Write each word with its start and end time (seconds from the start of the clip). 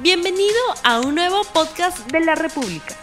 Bienvenido 0.00 0.60
a 0.84 1.00
un 1.00 1.16
nuevo 1.16 1.42
podcast 1.52 2.08
de 2.12 2.20
la 2.20 2.36
República. 2.36 2.94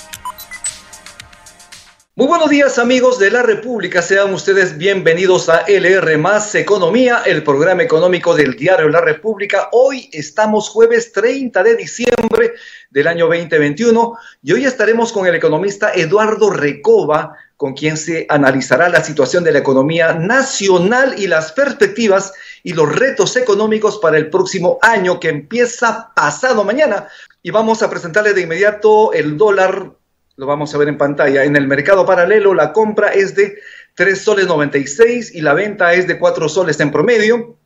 Muy 2.16 2.28
buenos 2.28 2.50
días 2.50 2.80
amigos 2.80 3.20
de 3.20 3.30
la 3.32 3.44
República, 3.44 4.02
sean 4.02 4.34
ustedes 4.34 4.78
bienvenidos 4.78 5.50
a 5.50 5.66
LR 5.68 6.18
Más 6.18 6.56
Economía, 6.56 7.24
el 7.26 7.44
programa 7.44 7.84
económico 7.84 8.34
del 8.34 8.56
diario 8.56 8.88
La 8.88 9.02
República. 9.02 9.68
Hoy 9.74 10.10
estamos 10.14 10.70
jueves 10.70 11.12
30 11.12 11.64
de 11.64 11.76
diciembre 11.76 12.54
del 12.90 13.08
año 13.08 13.28
2021 13.28 14.18
y 14.44 14.54
hoy 14.54 14.64
estaremos 14.64 15.12
con 15.12 15.28
el 15.28 15.36
economista 15.36 15.92
Eduardo 15.94 16.50
Recoba, 16.50 17.36
con 17.58 17.74
quien 17.74 17.96
se 17.96 18.26
analizará 18.30 18.90
la 18.90 19.04
situación 19.04 19.44
de 19.44 19.52
la 19.52 19.60
economía 19.60 20.14
nacional 20.14 21.16
y 21.18 21.28
las 21.28 21.54
perspectivas 21.54 22.34
y 22.64 22.74
los 22.74 22.94
retos 22.94 23.38
económicos 23.38 23.98
para 24.00 24.18
el 24.18 24.30
próximo 24.30 24.78
año 24.82 25.20
que 25.20 25.30
empieza 25.30 26.12
pasado 26.16 26.66
mañana. 26.66 27.08
Y 27.42 27.52
vamos 27.52 27.82
a 27.82 27.90
presentarle 27.90 28.34
de 28.34 28.42
inmediato 28.42 29.14
el 29.14 29.38
dólar, 29.38 29.92
lo 30.36 30.46
vamos 30.46 30.74
a 30.74 30.78
ver 30.78 30.90
en 30.90 30.98
pantalla. 30.98 31.46
En 31.46 31.56
el 31.56 31.68
mercado 31.68 32.06
paralelo 32.06 32.54
la 32.54 32.74
compra 32.74 33.10
es 33.10 33.36
de 33.36 33.58
3 33.96 34.20
soles 34.20 34.48
96 34.48 35.34
y 35.34 35.42
la 35.42 35.54
venta 35.54 35.94
es 35.94 36.08
de 36.08 36.20
4 36.20 36.50
soles 36.50 36.80
en 36.82 36.92
promedio. 36.92 37.58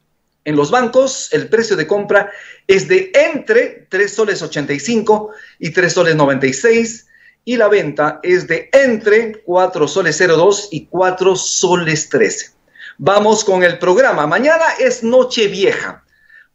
En 0.46 0.56
los 0.56 0.70
bancos 0.70 1.30
el 1.34 1.50
precio 1.50 1.76
de 1.76 1.88
compra 1.88 2.32
es 2.68 2.88
de 2.88 3.12
entre 3.16 3.88
3 3.90 4.14
soles 4.14 4.42
85 4.42 5.32
y 5.58 5.72
3 5.72 5.92
soles 5.92 6.16
96 6.16 7.08
y 7.50 7.58
la 7.58 7.68
venta 7.68 8.20
es 8.22 8.48
de 8.48 8.70
entre 8.72 9.42
4 9.42 9.88
soles 9.88 10.20
02 10.20 10.68
y 10.70 10.86
4 10.86 11.36
soles 11.36 12.08
13. 12.08 12.52
Vamos 13.00 13.44
con 13.44 13.64
el 13.64 13.80
programa. 13.80 14.28
Mañana 14.28 14.66
es 14.78 15.02
Noche 15.02 15.48
Vieja. 15.48 16.04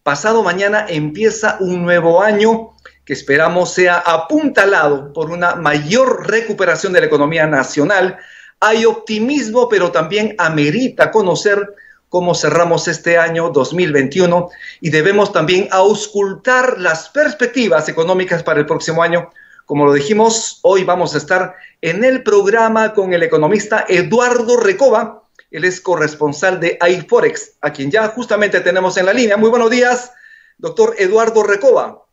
Pasado 0.05 0.45
mañana 0.45 0.87
empieza 0.89 1.57
un 1.59 1.83
nuevo 1.83 2.23
año 2.23 2.77
que 3.05 3.13
esperamos 3.13 3.75
sea 3.75 4.05
apuntalado 4.07 5.13
por 5.13 5.33
una 5.33 5.57
mayor 5.57 6.31
recuperación 6.31 6.93
de 6.93 7.01
la 7.01 7.07
economía 7.07 7.49
nacional. 7.49 8.17
Hay 8.61 8.85
optimismo, 8.85 9.69
pero 9.69 9.91
también 9.91 10.37
amerita 10.39 11.11
conocer 11.11 11.75
cómo 12.09 12.37
cerramos 12.37 12.87
este 12.87 13.19
año 13.19 13.49
2021 13.49 14.49
y 14.81 14.91
debemos 14.91 15.33
también 15.33 15.67
auscultar 15.73 16.79
las 16.79 17.09
perspectivas 17.09 17.89
económicas 17.89 18.45
para 18.45 18.61
el 18.61 18.67
próximo 18.67 19.03
año. 19.03 19.33
Como 19.67 19.87
lo 19.87 19.93
dijimos, 19.93 20.61
hoy 20.63 20.85
vamos 20.85 21.15
a 21.15 21.19
estar 21.19 21.55
en 21.81 22.05
el 22.05 22.23
programa 22.23 22.93
con 22.93 23.13
el 23.13 23.23
economista 23.23 23.85
Eduardo 23.89 24.59
Recoba, 24.59 25.25
él 25.51 25.65
es 25.65 25.81
corresponsal 25.81 26.61
de 26.61 26.79
iForex, 26.87 27.59
a 27.61 27.73
quien 27.73 27.91
ya 27.91 28.09
justamente 28.09 28.61
tenemos 28.61 28.97
en 28.97 29.07
la 29.07 29.13
línea. 29.13 29.37
Muy 29.37 29.51
buenos 29.51 29.71
días, 29.71 30.13
doctor 30.59 30.95
Eduardo 30.99 31.43
Recoba. 31.43 32.05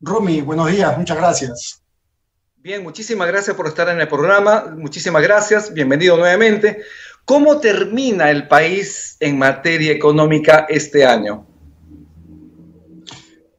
Rumi, 0.00 0.40
buenos 0.40 0.70
días, 0.70 0.96
muchas 0.98 1.16
gracias. 1.16 1.82
Bien, 2.56 2.82
muchísimas 2.82 3.26
gracias 3.26 3.56
por 3.56 3.66
estar 3.66 3.88
en 3.88 4.00
el 4.00 4.06
programa. 4.06 4.72
Muchísimas 4.76 5.22
gracias, 5.22 5.72
bienvenido 5.72 6.16
nuevamente. 6.16 6.82
¿Cómo 7.24 7.58
termina 7.58 8.30
el 8.30 8.46
país 8.46 9.16
en 9.18 9.38
materia 9.38 9.92
económica 9.92 10.66
este 10.68 11.04
año? 11.04 11.51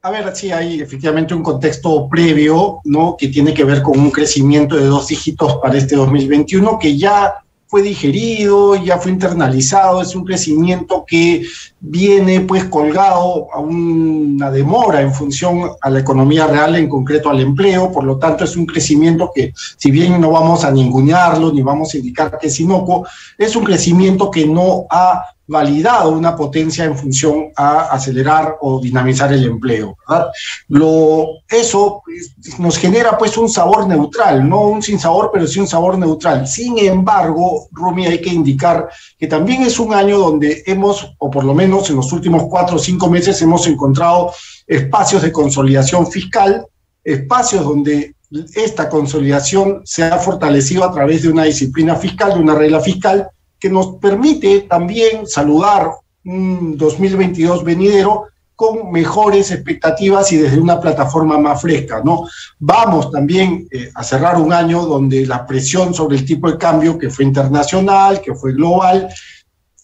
A 0.06 0.12
ver, 0.12 0.36
sí, 0.36 0.52
hay 0.52 0.82
efectivamente 0.82 1.34
un 1.34 1.42
contexto 1.42 2.10
previo, 2.10 2.82
¿no? 2.84 3.16
Que 3.18 3.30
tiene 3.30 3.54
que 3.54 3.64
ver 3.64 3.82
con 3.82 3.98
un 3.98 4.12
crecimiento 4.12 4.76
de 4.76 4.88
dos 4.88 5.08
dígitos 5.08 5.56
para 5.62 5.78
este 5.78 5.96
2021, 5.96 6.78
que 6.78 6.98
ya 6.98 7.36
fue 7.68 7.82
digerido, 7.82 8.76
ya 8.76 8.98
fue 8.98 9.14
internalizado, 9.14 10.02
es 10.02 10.14
un 10.14 10.26
crecimiento 10.26 11.06
que 11.08 11.46
viene 11.80 12.42
pues 12.42 12.66
colgado 12.66 13.48
a 13.54 13.60
una 13.62 14.52
demora 14.52 15.00
en 15.00 15.14
función 15.14 15.72
a 15.80 15.90
la 15.90 16.00
economía 16.00 16.48
real, 16.48 16.76
en 16.76 16.90
concreto 16.90 17.30
al 17.30 17.40
empleo, 17.40 17.90
por 17.90 18.04
lo 18.04 18.20
tanto 18.20 18.44
es 18.44 18.58
un 18.58 18.66
crecimiento 18.66 19.32
que 19.34 19.54
si 19.56 19.90
bien 19.90 20.20
no 20.20 20.32
vamos 20.32 20.66
a 20.66 20.72
ningunearlo 20.72 21.54
ni 21.54 21.62
vamos 21.62 21.94
a 21.94 21.98
indicar 21.98 22.38
que 22.38 22.48
es 22.48 22.60
inocuo, 22.60 23.08
es 23.38 23.56
un 23.56 23.64
crecimiento 23.64 24.30
que 24.30 24.46
no 24.46 24.86
ha 24.90 25.24
validado 25.48 26.12
una 26.12 26.36
potencia 26.36 26.86
en 26.86 26.98
función 26.98 27.52
a 27.56 27.82
acelerar 27.92 28.56
o 28.62 28.80
dinamizar 28.80 29.32
el 29.34 29.46
empleo. 29.46 29.98
Lo, 30.70 31.28
eso 31.50 32.02
pues, 32.06 32.60
nos 32.60 32.78
genera 32.78 33.18
pues 33.18 33.38
un 33.38 33.50
sabor 33.50 33.88
neutral, 33.88 34.48
no 34.48 34.62
un 34.62 34.82
sin 34.82 35.00
sabor, 35.00 35.32
pero 35.34 35.46
sí 35.46 35.60
un 35.60 35.68
sabor 35.68 35.98
neutral. 35.98 36.48
Sin 36.48 36.78
embargo, 36.78 37.68
Rumi, 37.72 38.06
hay 38.06 38.22
que 38.22 38.30
indicar 38.30 38.90
que 39.18 39.28
también 39.28 39.64
es 39.64 39.80
un 39.80 39.94
año 39.94 40.18
donde 40.18 40.64
hemos, 40.66 41.14
o 41.18 41.30
por 41.30 41.44
lo 41.44 41.54
menos 41.54 41.90
en 41.90 41.98
los 41.98 42.12
últimos 42.14 42.44
cuatro 42.50 42.78
o 42.78 42.80
cinco 42.80 43.10
meses, 43.10 43.42
hemos 43.42 43.68
encontrado 43.68 44.32
espacios 44.66 45.22
de 45.22 45.32
consolidación 45.32 46.08
fiscal, 46.08 46.66
espacios 47.04 47.66
donde 47.66 48.16
esta 48.56 48.90
consolidación 48.90 49.82
se 49.84 50.04
ha 50.04 50.18
fortalecido 50.18 50.84
a 50.84 50.92
través 50.92 51.22
de 51.22 51.30
una 51.30 51.44
disciplina 51.44 51.96
fiscal, 51.96 52.34
de 52.34 52.40
una 52.40 52.56
regla 52.56 52.80
fiscal, 52.80 53.30
que 53.64 53.70
nos 53.70 53.96
permite 53.96 54.64
también 54.64 55.26
saludar 55.26 55.90
un 56.26 56.76
2022 56.76 57.64
venidero 57.64 58.26
con 58.58 58.92
mejores 58.92 59.52
expectativas 59.52 60.34
y 60.34 60.38
desde 60.38 60.60
una 60.60 60.82
plataforma 60.82 61.38
más 61.38 61.62
fresca, 61.62 62.02
¿no? 62.04 62.28
Vamos 62.60 63.10
también 63.10 63.66
eh, 63.72 63.90
a 63.96 64.04
cerrar 64.04 64.36
un 64.36 64.52
año 64.52 64.86
donde 64.86 65.26
la 65.26 65.48
presión 65.48 65.94
sobre 65.94 66.18
el 66.18 66.26
tipo 66.26 66.52
de 66.52 66.58
cambio, 66.58 66.98
que 66.98 67.10
fue 67.10 67.24
internacional, 67.24 68.20
que 68.20 68.36
fue 68.36 68.52
global, 68.52 69.08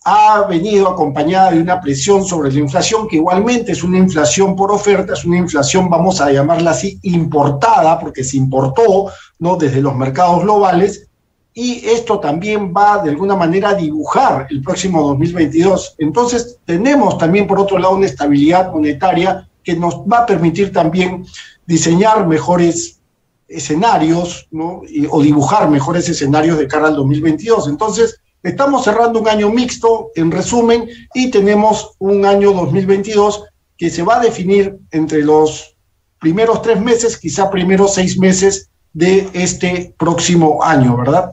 ha 0.03 0.41
venido 0.41 0.89
acompañada 0.89 1.51
de 1.51 1.61
una 1.61 1.79
presión 1.79 2.25
sobre 2.25 2.51
la 2.51 2.59
inflación, 2.59 3.07
que 3.07 3.15
igualmente 3.15 3.71
es 3.71 3.81
una 3.81 3.97
inflación 3.97 4.57
por 4.57 4.73
oferta, 4.73 5.13
es 5.13 5.23
una 5.23 5.37
inflación, 5.37 5.89
vamos 5.89 6.19
a 6.19 6.29
llamarla 6.33 6.71
así, 6.71 6.99
importada, 7.03 7.97
porque 7.97 8.25
se 8.25 8.35
importó, 8.35 9.09
¿no? 9.39 9.55
Desde 9.55 9.79
los 9.79 9.95
mercados 9.95 10.43
globales, 10.43 11.08
y 11.53 11.85
esto 11.85 12.19
también 12.19 12.73
va 12.75 13.03
de 13.03 13.09
alguna 13.09 13.35
manera 13.35 13.69
a 13.69 13.73
dibujar 13.73 14.47
el 14.49 14.61
próximo 14.61 15.01
2022. 15.09 15.95
Entonces, 15.97 16.59
tenemos 16.65 17.17
también, 17.17 17.47
por 17.47 17.59
otro 17.59 17.77
lado, 17.77 17.95
una 17.95 18.05
estabilidad 18.05 18.71
monetaria 18.71 19.49
que 19.63 19.75
nos 19.75 19.95
va 19.95 20.19
a 20.19 20.25
permitir 20.25 20.71
también 20.71 21.25
diseñar 21.65 22.27
mejores 22.27 22.99
escenarios 23.47 24.47
¿no? 24.51 24.81
o 25.09 25.21
dibujar 25.21 25.69
mejores 25.69 26.07
escenarios 26.07 26.57
de 26.57 26.67
cara 26.67 26.87
al 26.87 26.95
2022. 26.95 27.67
Entonces, 27.67 28.21
estamos 28.43 28.83
cerrando 28.83 29.19
un 29.19 29.27
año 29.27 29.49
mixto, 29.49 30.11
en 30.15 30.31
resumen, 30.31 30.87
y 31.13 31.29
tenemos 31.31 31.95
un 31.99 32.25
año 32.25 32.53
2022 32.53 33.45
que 33.77 33.89
se 33.89 34.03
va 34.03 34.17
a 34.17 34.23
definir 34.23 34.77
entre 34.91 35.23
los 35.23 35.75
primeros 36.19 36.61
tres 36.61 36.79
meses, 36.79 37.17
quizá 37.17 37.49
primeros 37.49 37.95
seis 37.95 38.17
meses 38.19 38.69
de 38.93 39.29
este 39.33 39.95
próximo 39.97 40.63
año, 40.63 40.97
¿verdad? 40.97 41.31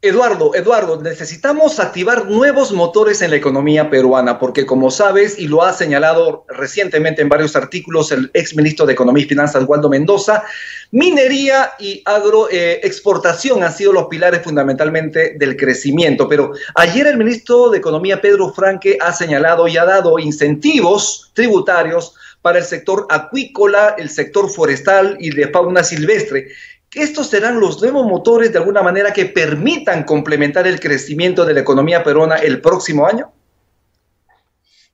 Eduardo, 0.00 0.54
Eduardo, 0.54 1.02
necesitamos 1.02 1.80
activar 1.80 2.26
nuevos 2.26 2.70
motores 2.70 3.20
en 3.20 3.30
la 3.30 3.36
economía 3.36 3.90
peruana, 3.90 4.38
porque 4.38 4.64
como 4.64 4.92
sabes, 4.92 5.36
y 5.40 5.48
lo 5.48 5.64
ha 5.64 5.72
señalado 5.72 6.44
recientemente 6.46 7.20
en 7.20 7.28
varios 7.28 7.56
artículos 7.56 8.12
el 8.12 8.30
ex 8.32 8.54
ministro 8.54 8.86
de 8.86 8.92
Economía 8.92 9.24
y 9.24 9.28
Finanzas, 9.28 9.64
Waldo 9.66 9.88
Mendoza, 9.88 10.44
minería 10.92 11.72
y 11.80 12.00
agroexportación 12.04 13.64
han 13.64 13.72
sido 13.72 13.92
los 13.92 14.06
pilares 14.06 14.42
fundamentalmente 14.44 15.34
del 15.36 15.56
crecimiento. 15.56 16.28
Pero 16.28 16.52
ayer 16.76 17.08
el 17.08 17.16
ministro 17.16 17.68
de 17.68 17.78
Economía, 17.78 18.20
Pedro 18.20 18.52
Franque, 18.52 18.98
ha 19.00 19.12
señalado 19.12 19.66
y 19.66 19.78
ha 19.78 19.84
dado 19.84 20.20
incentivos 20.20 21.32
tributarios 21.34 22.14
para 22.40 22.58
el 22.58 22.64
sector 22.64 23.08
acuícola, 23.10 23.96
el 23.98 24.10
sector 24.10 24.48
forestal 24.48 25.16
y 25.18 25.30
de 25.30 25.48
fauna 25.48 25.82
silvestre 25.82 26.50
estos 26.92 27.28
serán 27.28 27.60
los 27.60 27.80
nuevos 27.82 28.06
motores 28.06 28.52
de 28.52 28.58
alguna 28.58 28.82
manera 28.82 29.12
que 29.12 29.26
permitan 29.26 30.04
complementar 30.04 30.66
el 30.66 30.80
crecimiento 30.80 31.44
de 31.44 31.54
la 31.54 31.60
economía 31.60 32.02
peruana 32.02 32.36
el 32.36 32.60
próximo 32.60 33.06
año? 33.06 33.30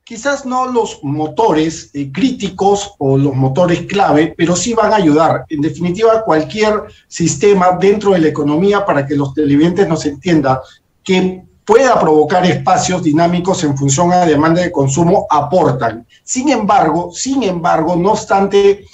Quizás 0.03 0.45
no 0.45 0.67
los 0.71 1.03
motores 1.03 1.91
eh, 1.95 2.13
críticos 2.13 2.95
o 2.99 3.17
los 3.17 3.35
motores 3.35 3.87
clave, 3.87 4.35
pero 4.37 4.55
sí 4.55 4.75
van 4.75 4.93
a 4.93 4.97
ayudar. 4.97 5.47
En 5.49 5.63
definitiva, 5.63 6.25
cualquier 6.25 6.83
sistema 7.09 7.79
dentro 7.81 8.11
de 8.13 8.19
la 8.19 8.29
economía 8.29 8.85
para 8.85 9.07
que 9.07 9.17
los 9.17 9.33
televidentes 9.33 9.89
nos 9.89 10.05
entiendan 10.05 10.59
que 11.03 11.43
pueda 11.65 11.99
provocar 11.99 12.45
espacios 12.45 13.03
dinámicos 13.03 13.65
en 13.65 13.77
función 13.77 14.13
a 14.13 14.17
la 14.17 14.27
demanda 14.27 14.61
de 14.61 14.71
consumo 14.71 15.27
aportan. 15.31 16.07
Sin 16.23 16.51
embargo, 16.51 17.11
sin 17.13 17.43
embargo, 17.43 17.97
no 17.97 18.13
obstante, 18.13 18.85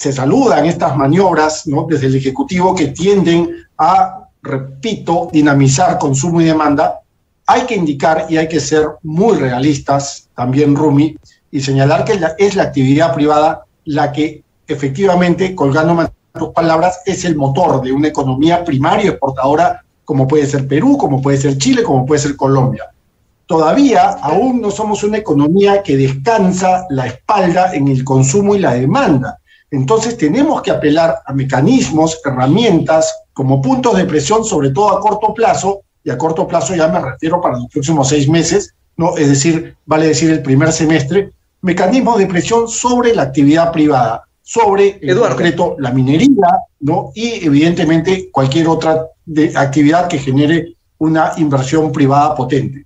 se 0.00 0.14
saludan 0.14 0.64
estas 0.64 0.96
maniobras 0.96 1.64
desde 1.86 2.06
el 2.06 2.16
Ejecutivo 2.16 2.74
que 2.74 2.86
tienden 2.86 3.50
a, 3.76 4.28
repito, 4.42 5.28
dinamizar 5.30 5.98
consumo 5.98 6.40
y 6.40 6.46
demanda, 6.46 7.00
hay 7.46 7.66
que 7.66 7.74
indicar 7.74 8.24
y 8.30 8.38
hay 8.38 8.48
que 8.48 8.60
ser 8.60 8.86
muy 9.02 9.36
realistas 9.36 10.30
también, 10.34 10.74
Rumi, 10.74 11.18
y 11.50 11.60
señalar 11.60 12.06
que 12.06 12.18
es 12.38 12.56
la 12.56 12.62
actividad 12.62 13.14
privada 13.14 13.66
la 13.84 14.10
que 14.10 14.42
efectivamente, 14.66 15.54
colgando 15.54 16.10
tus 16.32 16.48
palabras, 16.54 17.00
es 17.04 17.26
el 17.26 17.36
motor 17.36 17.82
de 17.82 17.92
una 17.92 18.08
economía 18.08 18.64
primaria 18.64 19.10
exportadora 19.10 19.84
como 20.06 20.26
puede 20.26 20.46
ser 20.46 20.66
Perú, 20.66 20.96
como 20.96 21.20
puede 21.20 21.36
ser 21.36 21.58
Chile, 21.58 21.82
como 21.82 22.06
puede 22.06 22.22
ser 22.22 22.36
Colombia. 22.36 22.84
todavía 23.44 24.16
aún 24.22 24.62
no 24.62 24.70
somos 24.70 25.04
una 25.04 25.18
economía 25.18 25.82
que 25.82 25.98
descansa 25.98 26.86
la 26.88 27.06
espalda 27.06 27.74
en 27.74 27.88
el 27.88 28.02
consumo 28.02 28.54
y 28.54 28.60
la 28.60 28.72
demanda. 28.72 29.39
Entonces 29.70 30.16
tenemos 30.16 30.62
que 30.62 30.70
apelar 30.70 31.20
a 31.24 31.32
mecanismos, 31.32 32.20
herramientas 32.24 33.14
como 33.32 33.62
puntos 33.62 33.96
de 33.96 34.04
presión, 34.04 34.44
sobre 34.44 34.70
todo 34.70 34.90
a 34.90 35.00
corto 35.00 35.32
plazo, 35.32 35.82
y 36.02 36.10
a 36.10 36.18
corto 36.18 36.46
plazo 36.46 36.74
ya 36.74 36.88
me 36.88 37.00
refiero 37.00 37.40
para 37.40 37.58
los 37.58 37.68
próximos 37.68 38.08
seis 38.08 38.28
meses, 38.28 38.74
¿no? 38.96 39.16
es 39.16 39.28
decir, 39.28 39.76
vale 39.86 40.08
decir 40.08 40.30
el 40.30 40.42
primer 40.42 40.72
semestre, 40.72 41.30
mecanismos 41.62 42.18
de 42.18 42.26
presión 42.26 42.68
sobre 42.68 43.14
la 43.14 43.22
actividad 43.22 43.70
privada, 43.70 44.24
sobre 44.42 44.98
en 45.02 45.18
concreto 45.18 45.76
la 45.78 45.92
minería, 45.92 46.48
¿no? 46.80 47.12
y 47.14 47.44
evidentemente 47.46 48.30
cualquier 48.32 48.68
otra 48.68 49.06
actividad 49.54 50.08
que 50.08 50.18
genere 50.18 50.74
una 50.98 51.32
inversión 51.36 51.92
privada 51.92 52.34
potente. 52.34 52.84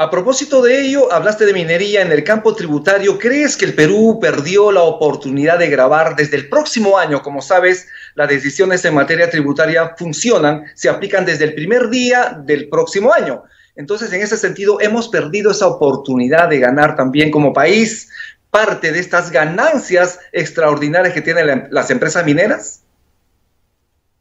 A 0.00 0.08
propósito 0.08 0.62
de 0.62 0.80
ello, 0.80 1.12
hablaste 1.12 1.44
de 1.44 1.52
minería 1.52 2.00
en 2.00 2.10
el 2.10 2.24
campo 2.24 2.54
tributario. 2.54 3.18
¿Crees 3.18 3.54
que 3.54 3.66
el 3.66 3.74
Perú 3.74 4.18
perdió 4.18 4.72
la 4.72 4.80
oportunidad 4.80 5.58
de 5.58 5.68
grabar 5.68 6.16
desde 6.16 6.38
el 6.38 6.48
próximo 6.48 6.96
año? 6.96 7.20
Como 7.20 7.42
sabes, 7.42 7.86
las 8.14 8.30
decisiones 8.30 8.82
en 8.86 8.94
materia 8.94 9.28
tributaria 9.28 9.94
funcionan, 9.98 10.64
se 10.74 10.88
aplican 10.88 11.26
desde 11.26 11.44
el 11.44 11.54
primer 11.54 11.90
día 11.90 12.40
del 12.46 12.70
próximo 12.70 13.12
año. 13.12 13.42
Entonces, 13.76 14.10
en 14.14 14.22
ese 14.22 14.38
sentido, 14.38 14.80
hemos 14.80 15.08
perdido 15.08 15.50
esa 15.50 15.66
oportunidad 15.66 16.48
de 16.48 16.60
ganar 16.60 16.96
también 16.96 17.30
como 17.30 17.52
país 17.52 18.08
parte 18.50 18.92
de 18.92 19.00
estas 19.00 19.30
ganancias 19.30 20.18
extraordinarias 20.32 21.12
que 21.12 21.20
tienen 21.20 21.68
las 21.70 21.90
empresas 21.90 22.24
mineras. 22.24 22.84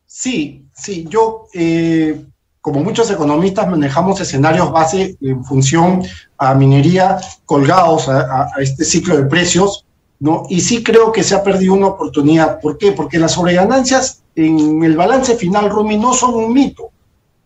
Sí, 0.05 0.65
sí, 0.73 1.05
yo 1.07 1.47
eh, 1.53 2.19
como 2.71 2.83
muchos 2.83 3.09
economistas, 3.09 3.67
manejamos 3.67 4.21
escenarios 4.21 4.71
base 4.71 5.17
en 5.21 5.43
función 5.43 6.03
a 6.37 6.53
minería 6.53 7.17
colgados 7.45 8.07
a, 8.07 8.47
este 8.59 8.85
ciclo 8.85 9.17
de 9.17 9.23
precios, 9.23 9.85
¿no? 10.19 10.43
Y 10.49 10.61
sí 10.61 10.83
creo 10.83 11.11
que 11.11 11.23
se 11.23 11.33
ha 11.33 11.43
perdido 11.43 11.73
una 11.73 11.87
oportunidad. 11.87 12.59
¿Por 12.59 12.77
qué? 12.77 12.91
Porque 12.91 13.17
las 13.17 13.31
sobreganancias 13.31 14.21
en 14.35 14.83
el 14.83 14.95
balance 14.95 15.35
final, 15.35 15.71
Rumi, 15.71 15.97
no 15.97 16.13
son 16.13 16.35
un 16.35 16.53
mito, 16.53 16.91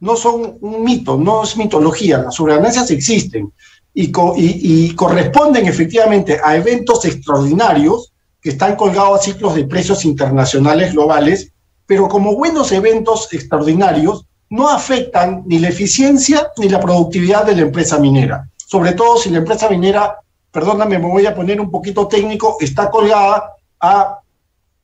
no 0.02 0.18
son 0.18 0.58
un 0.60 0.84
mito, 0.84 1.16
no 1.18 1.44
es 1.44 1.56
mitología, 1.56 2.18
las 2.18 2.36
sobreganancias 2.36 2.92
existen 2.92 3.54
y, 3.94 4.12
y 4.36 4.94
corresponden 4.96 5.68
efectivamente 5.68 6.38
a 6.44 6.58
eventos 6.58 7.06
extraordinarios 7.06 8.12
que 8.42 8.50
están 8.50 8.76
colgados 8.76 9.22
a 9.22 9.24
ciclos 9.24 9.56
de 9.56 9.64
precios 9.64 10.04
internacionales 10.04 10.92
globales, 10.92 11.54
pero 11.86 12.10
como 12.10 12.36
buenos 12.36 12.74
eventos 12.74 13.32
extraordinarios, 13.32 14.26
no 14.54 14.70
afectan 14.70 15.42
ni 15.48 15.58
la 15.58 15.70
eficiencia 15.70 16.52
ni 16.58 16.70
la 16.70 16.80
productividad 16.80 17.44
de 17.44 17.56
la 17.56 17.64
empresa 17.64 17.98
minera. 17.98 18.48
Sobre 18.56 18.92
todo 18.92 19.18
si 19.18 19.32
la 19.32 19.40
empresa 19.40 19.68
minera, 19.68 20.20
perdóname, 20.52 21.00
me 21.00 21.08
voy 21.08 21.26
a 21.26 21.34
poner 21.34 21.60
un 21.60 21.72
poquito 21.72 22.08
técnico, 22.08 22.58
está 22.62 22.92
colgada 22.92 23.50
a 23.80 24.20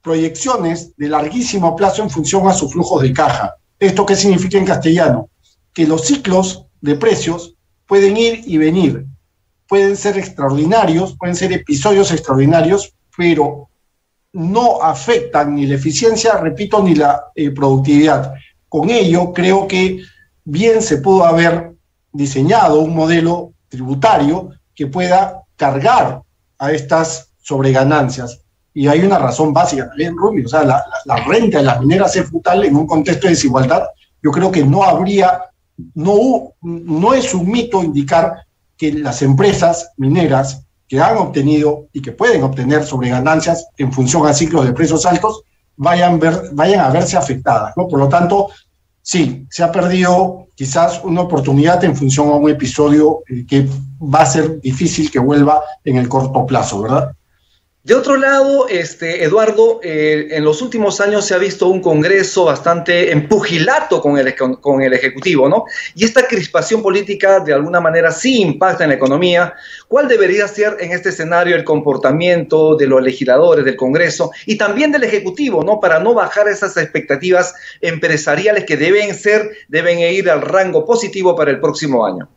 proyecciones 0.01 0.97
de 0.97 1.09
larguísimo 1.09 1.75
plazo 1.75 2.01
en 2.01 2.09
función 2.09 2.47
a 2.47 2.53
sus 2.53 2.71
flujos 2.71 3.03
de 3.03 3.13
caja. 3.13 3.57
¿Esto 3.77 4.07
qué 4.07 4.15
significa 4.15 4.57
en 4.57 4.65
castellano? 4.65 5.29
Que 5.71 5.85
los 5.85 6.01
ciclos 6.01 6.65
de 6.81 6.95
precios 6.95 7.53
pueden 7.85 8.17
ir 8.17 8.41
y 8.47 8.57
venir, 8.57 9.05
pueden 9.67 9.95
ser 9.95 10.17
extraordinarios, 10.17 11.15
pueden 11.15 11.35
ser 11.35 11.53
episodios 11.53 12.11
extraordinarios, 12.11 12.95
pero 13.15 13.69
no 14.33 14.81
afectan 14.81 15.53
ni 15.53 15.67
la 15.67 15.75
eficiencia, 15.75 16.37
repito, 16.37 16.81
ni 16.81 16.95
la 16.95 17.25
eh, 17.35 17.51
productividad. 17.51 18.33
Con 18.69 18.89
ello, 18.89 19.33
creo 19.33 19.67
que 19.67 20.03
bien 20.45 20.81
se 20.81 20.97
pudo 20.97 21.25
haber 21.25 21.73
diseñado 22.11 22.79
un 22.79 22.95
modelo 22.95 23.53
tributario 23.67 24.51
que 24.75 24.87
pueda 24.87 25.43
cargar 25.55 26.21
a 26.57 26.71
estas 26.71 27.31
sobreganancias. 27.41 28.41
Y 28.73 28.87
hay 28.87 29.01
una 29.01 29.17
razón 29.17 29.51
básica 29.51 29.87
también, 29.87 30.15
Rubio, 30.15 30.45
o 30.45 30.49
sea, 30.49 30.63
la, 30.63 31.15
renta 31.27 31.57
de 31.57 31.63
las 31.63 31.81
mineras 31.81 32.15
es 32.15 32.29
brutal 32.29 32.63
en 32.63 32.75
un 32.75 32.87
contexto 32.87 33.27
de 33.27 33.33
desigualdad. 33.33 33.83
Yo 34.21 34.31
creo 34.31 34.51
que 34.51 34.63
no 34.63 34.83
habría, 34.83 35.41
no, 35.95 36.53
no 36.61 37.13
es 37.13 37.33
un 37.33 37.49
mito 37.49 37.83
indicar 37.83 38.45
que 38.77 38.93
las 38.93 39.21
empresas 39.21 39.91
mineras 39.97 40.63
que 40.87 40.99
han 40.99 41.17
obtenido 41.17 41.87
y 41.93 42.01
que 42.01 42.11
pueden 42.11 42.43
obtener 42.43 42.83
sobreganancias 42.83 43.67
en 43.77 43.91
función 43.91 44.25
a 44.25 44.33
ciclos 44.33 44.65
de 44.65 44.73
precios 44.73 45.05
altos, 45.05 45.43
vayan, 45.79 46.19
ver, 46.19 46.49
vayan 46.51 46.81
a 46.81 46.89
verse 46.89 47.17
afectadas. 47.17 47.73
¿no? 47.75 47.87
Por 47.87 47.99
lo 47.99 48.09
tanto, 48.09 48.49
sí, 49.01 49.47
se 49.49 49.63
ha 49.63 49.71
perdido 49.71 50.47
quizás 50.55 51.01
una 51.03 51.21
oportunidad 51.21 51.83
en 51.85 51.95
función 51.95 52.27
a 52.29 52.35
un 52.35 52.49
episodio 52.49 53.23
eh, 53.29 53.45
que 53.47 53.67
va 54.01 54.21
a 54.21 54.25
ser 54.25 54.59
difícil 54.59 55.09
que 55.09 55.19
vuelva 55.19 55.61
en 55.85 55.95
el 55.97 56.09
corto 56.09 56.45
plazo, 56.45 56.81
¿verdad? 56.81 57.13
De 57.89 57.95
otro 57.95 58.17
lado, 58.17 58.67
este, 58.67 59.23
Eduardo, 59.23 59.79
eh, 59.81 60.27
en 60.29 60.43
los 60.43 60.61
últimos 60.61 61.01
años 61.01 61.25
se 61.25 61.33
ha 61.33 61.39
visto 61.39 61.67
un 61.67 61.81
Congreso 61.81 62.45
bastante 62.45 63.11
empugilato 63.11 63.99
con 63.99 64.19
el, 64.19 64.35
con, 64.35 64.83
el 64.83 64.93
Ejecutivo, 64.93 65.49
¿no? 65.49 65.65
Y 65.95 66.05
esta 66.05 66.27
crispación 66.27 66.83
política 66.83 67.39
de 67.39 67.51
alguna 67.51 67.81
manera 67.81 68.11
sí 68.11 68.43
impacta 68.43 68.83
en 68.83 68.91
la 68.91 68.95
economía. 68.97 69.55
¿Cuál 69.87 70.07
debería 70.07 70.47
ser 70.47 70.77
en 70.79 70.91
este 70.91 71.09
escenario 71.09 71.55
el 71.55 71.63
comportamiento 71.63 72.75
de 72.75 72.85
los 72.85 73.01
legisladores 73.01 73.65
del 73.65 73.75
Congreso 73.75 74.29
y 74.45 74.55
también 74.55 74.91
del 74.91 75.05
Ejecutivo, 75.05 75.63
¿no? 75.63 75.79
Para 75.79 75.99
no 75.99 76.13
bajar 76.13 76.47
esas 76.47 76.77
expectativas 76.77 77.55
empresariales 77.81 78.65
que 78.65 78.77
deben 78.77 79.15
ser, 79.15 79.49
deben 79.67 79.97
ir 79.97 80.29
al 80.29 80.41
rango 80.41 80.85
positivo 80.85 81.35
para 81.35 81.49
el 81.49 81.59
próximo 81.59 82.05
año. 82.05 82.29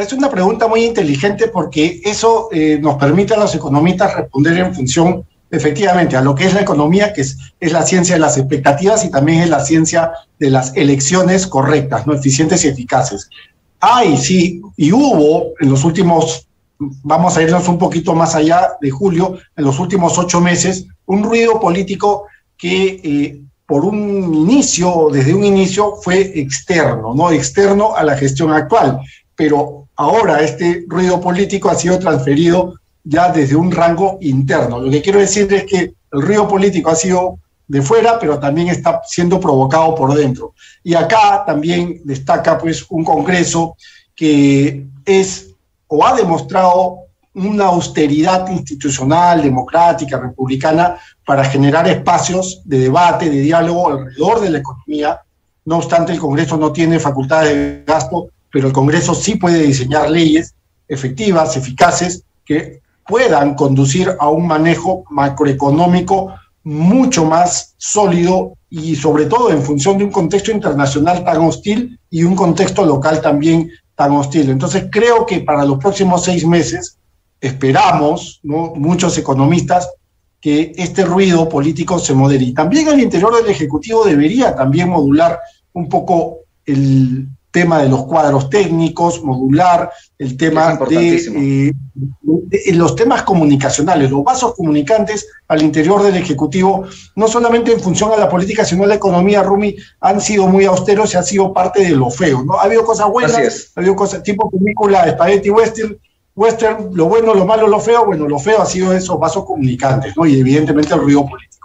Es 0.00 0.12
una 0.14 0.30
pregunta 0.30 0.66
muy 0.66 0.84
inteligente 0.84 1.48
porque 1.48 2.00
eso 2.04 2.48
eh, 2.52 2.78
nos 2.80 2.96
permite 2.96 3.34
a 3.34 3.36
los 3.36 3.54
economistas 3.54 4.14
responder 4.14 4.56
en 4.58 4.74
función, 4.74 5.26
efectivamente, 5.50 6.16
a 6.16 6.22
lo 6.22 6.34
que 6.34 6.46
es 6.46 6.54
la 6.54 6.62
economía, 6.62 7.12
que 7.12 7.20
es, 7.20 7.36
es, 7.60 7.72
la 7.72 7.82
ciencia 7.82 8.14
de 8.14 8.20
las 8.20 8.38
expectativas 8.38 9.04
y 9.04 9.10
también 9.10 9.42
es 9.42 9.50
la 9.50 9.60
ciencia 9.60 10.12
de 10.38 10.50
las 10.50 10.74
elecciones 10.74 11.46
correctas, 11.46 12.06
no 12.06 12.14
eficientes 12.14 12.64
y 12.64 12.68
eficaces. 12.68 13.28
Hay, 13.80 14.16
sí, 14.16 14.62
y 14.76 14.90
hubo 14.92 15.52
en 15.60 15.70
los 15.70 15.84
últimos, 15.84 16.48
vamos 16.78 17.36
a 17.36 17.42
irnos 17.42 17.68
un 17.68 17.78
poquito 17.78 18.14
más 18.14 18.34
allá 18.34 18.72
de 18.80 18.90
julio, 18.90 19.38
en 19.56 19.64
los 19.64 19.78
últimos 19.78 20.18
ocho 20.18 20.40
meses, 20.40 20.86
un 21.04 21.24
ruido 21.24 21.60
político 21.60 22.24
que 22.56 23.00
eh, 23.02 23.40
por 23.66 23.84
un 23.84 24.34
inicio, 24.34 25.08
desde 25.12 25.34
un 25.34 25.44
inicio, 25.44 25.96
fue 26.02 26.20
externo, 26.40 27.14
¿no? 27.14 27.30
Externo 27.30 27.94
a 27.94 28.02
la 28.02 28.16
gestión 28.16 28.52
actual 28.52 29.00
pero 29.40 29.79
ahora 30.00 30.40
este 30.40 30.84
ruido 30.88 31.20
político 31.20 31.68
ha 31.68 31.74
sido 31.74 31.98
transferido 31.98 32.74
ya 33.04 33.30
desde 33.30 33.54
un 33.54 33.70
rango 33.70 34.16
interno. 34.22 34.80
Lo 34.80 34.90
que 34.90 35.02
quiero 35.02 35.20
decir 35.20 35.52
es 35.52 35.64
que 35.64 35.92
el 36.12 36.22
ruido 36.22 36.48
político 36.48 36.90
ha 36.90 36.96
sido 36.96 37.38
de 37.68 37.82
fuera, 37.82 38.18
pero 38.18 38.38
también 38.38 38.68
está 38.68 39.02
siendo 39.06 39.38
provocado 39.38 39.94
por 39.94 40.14
dentro. 40.14 40.54
Y 40.82 40.94
acá 40.94 41.44
también 41.46 42.00
destaca 42.04 42.56
pues 42.56 42.86
un 42.88 43.04
Congreso 43.04 43.76
que 44.14 44.86
es 45.04 45.50
o 45.86 46.06
ha 46.06 46.14
demostrado 46.14 47.00
una 47.34 47.66
austeridad 47.66 48.50
institucional, 48.50 49.42
democrática, 49.42 50.18
republicana, 50.18 50.96
para 51.26 51.44
generar 51.44 51.86
espacios 51.86 52.62
de 52.64 52.78
debate, 52.78 53.28
de 53.28 53.40
diálogo 53.40 53.88
alrededor 53.88 54.40
de 54.40 54.50
la 54.50 54.58
economía. 54.58 55.20
No 55.66 55.76
obstante, 55.76 56.12
el 56.12 56.18
Congreso 56.18 56.56
no 56.56 56.72
tiene 56.72 56.98
facultades 56.98 57.54
de 57.54 57.84
gasto 57.86 58.30
pero 58.50 58.68
el 58.68 58.72
Congreso 58.72 59.14
sí 59.14 59.36
puede 59.36 59.62
diseñar 59.62 60.10
leyes 60.10 60.54
efectivas, 60.88 61.56
eficaces, 61.56 62.24
que 62.44 62.80
puedan 63.06 63.54
conducir 63.54 64.14
a 64.18 64.28
un 64.28 64.46
manejo 64.46 65.04
macroeconómico 65.10 66.34
mucho 66.62 67.24
más 67.24 67.74
sólido 67.78 68.54
y 68.68 68.94
sobre 68.96 69.26
todo 69.26 69.50
en 69.50 69.62
función 69.62 69.98
de 69.98 70.04
un 70.04 70.10
contexto 70.10 70.50
internacional 70.52 71.24
tan 71.24 71.38
hostil 71.38 71.98
y 72.10 72.22
un 72.24 72.36
contexto 72.36 72.84
local 72.84 73.20
también 73.20 73.70
tan 73.94 74.12
hostil. 74.12 74.50
Entonces 74.50 74.86
creo 74.90 75.26
que 75.26 75.40
para 75.40 75.64
los 75.64 75.78
próximos 75.78 76.24
seis 76.24 76.46
meses 76.46 76.98
esperamos, 77.40 78.40
¿no? 78.42 78.74
muchos 78.76 79.16
economistas, 79.16 79.88
que 80.40 80.72
este 80.76 81.04
ruido 81.04 81.48
político 81.48 81.98
se 81.98 82.14
modere. 82.14 82.44
Y 82.44 82.54
también 82.54 82.88
al 82.88 83.00
interior 83.00 83.36
del 83.36 83.50
Ejecutivo 83.50 84.04
debería 84.04 84.54
también 84.54 84.88
modular 84.88 85.38
un 85.72 85.88
poco 85.88 86.38
el, 86.64 87.28
tema 87.50 87.82
de 87.82 87.88
los 87.88 88.04
cuadros 88.04 88.48
técnicos, 88.48 89.22
modular, 89.22 89.90
el 90.18 90.36
tema 90.36 90.78
eh, 90.90 91.72
de, 92.22 92.72
los 92.74 92.94
temas 92.94 93.22
comunicacionales, 93.22 94.10
los 94.10 94.22
vasos 94.22 94.54
comunicantes 94.54 95.26
al 95.48 95.62
interior 95.62 96.02
del 96.02 96.16
Ejecutivo, 96.16 96.84
no 97.16 97.26
solamente 97.28 97.72
en 97.72 97.80
función 97.80 98.12
a 98.12 98.16
la 98.16 98.28
política, 98.28 98.64
sino 98.64 98.84
a 98.84 98.86
la 98.86 98.94
economía, 98.94 99.42
Rumi, 99.42 99.76
han 100.00 100.20
sido 100.20 100.46
muy 100.46 100.64
austeros 100.64 101.12
y 101.14 101.16
ha 101.16 101.22
sido 101.22 101.52
parte 101.52 101.82
de 101.82 101.90
lo 101.90 102.10
feo. 102.10 102.42
¿no? 102.44 102.54
Ha 102.54 102.64
habido 102.64 102.84
cosas 102.84 103.08
buenas, 103.08 103.72
ha 103.74 103.80
habido 103.80 103.96
cosas 103.96 104.22
tipo 104.22 104.50
película, 104.50 105.10
Spaghetti 105.10 105.50
Western, 105.50 105.98
Western, 106.36 106.90
lo 106.94 107.06
bueno, 107.06 107.34
lo 107.34 107.44
malo, 107.44 107.66
lo 107.66 107.80
feo, 107.80 108.06
bueno, 108.06 108.28
lo 108.28 108.38
feo 108.38 108.62
ha 108.62 108.66
sido 108.66 108.92
esos 108.92 109.18
vasos 109.18 109.44
comunicantes, 109.44 110.16
¿no? 110.16 110.24
Y 110.24 110.40
evidentemente 110.40 110.94
el 110.94 111.00
ruido 111.00 111.26
político. 111.26 111.59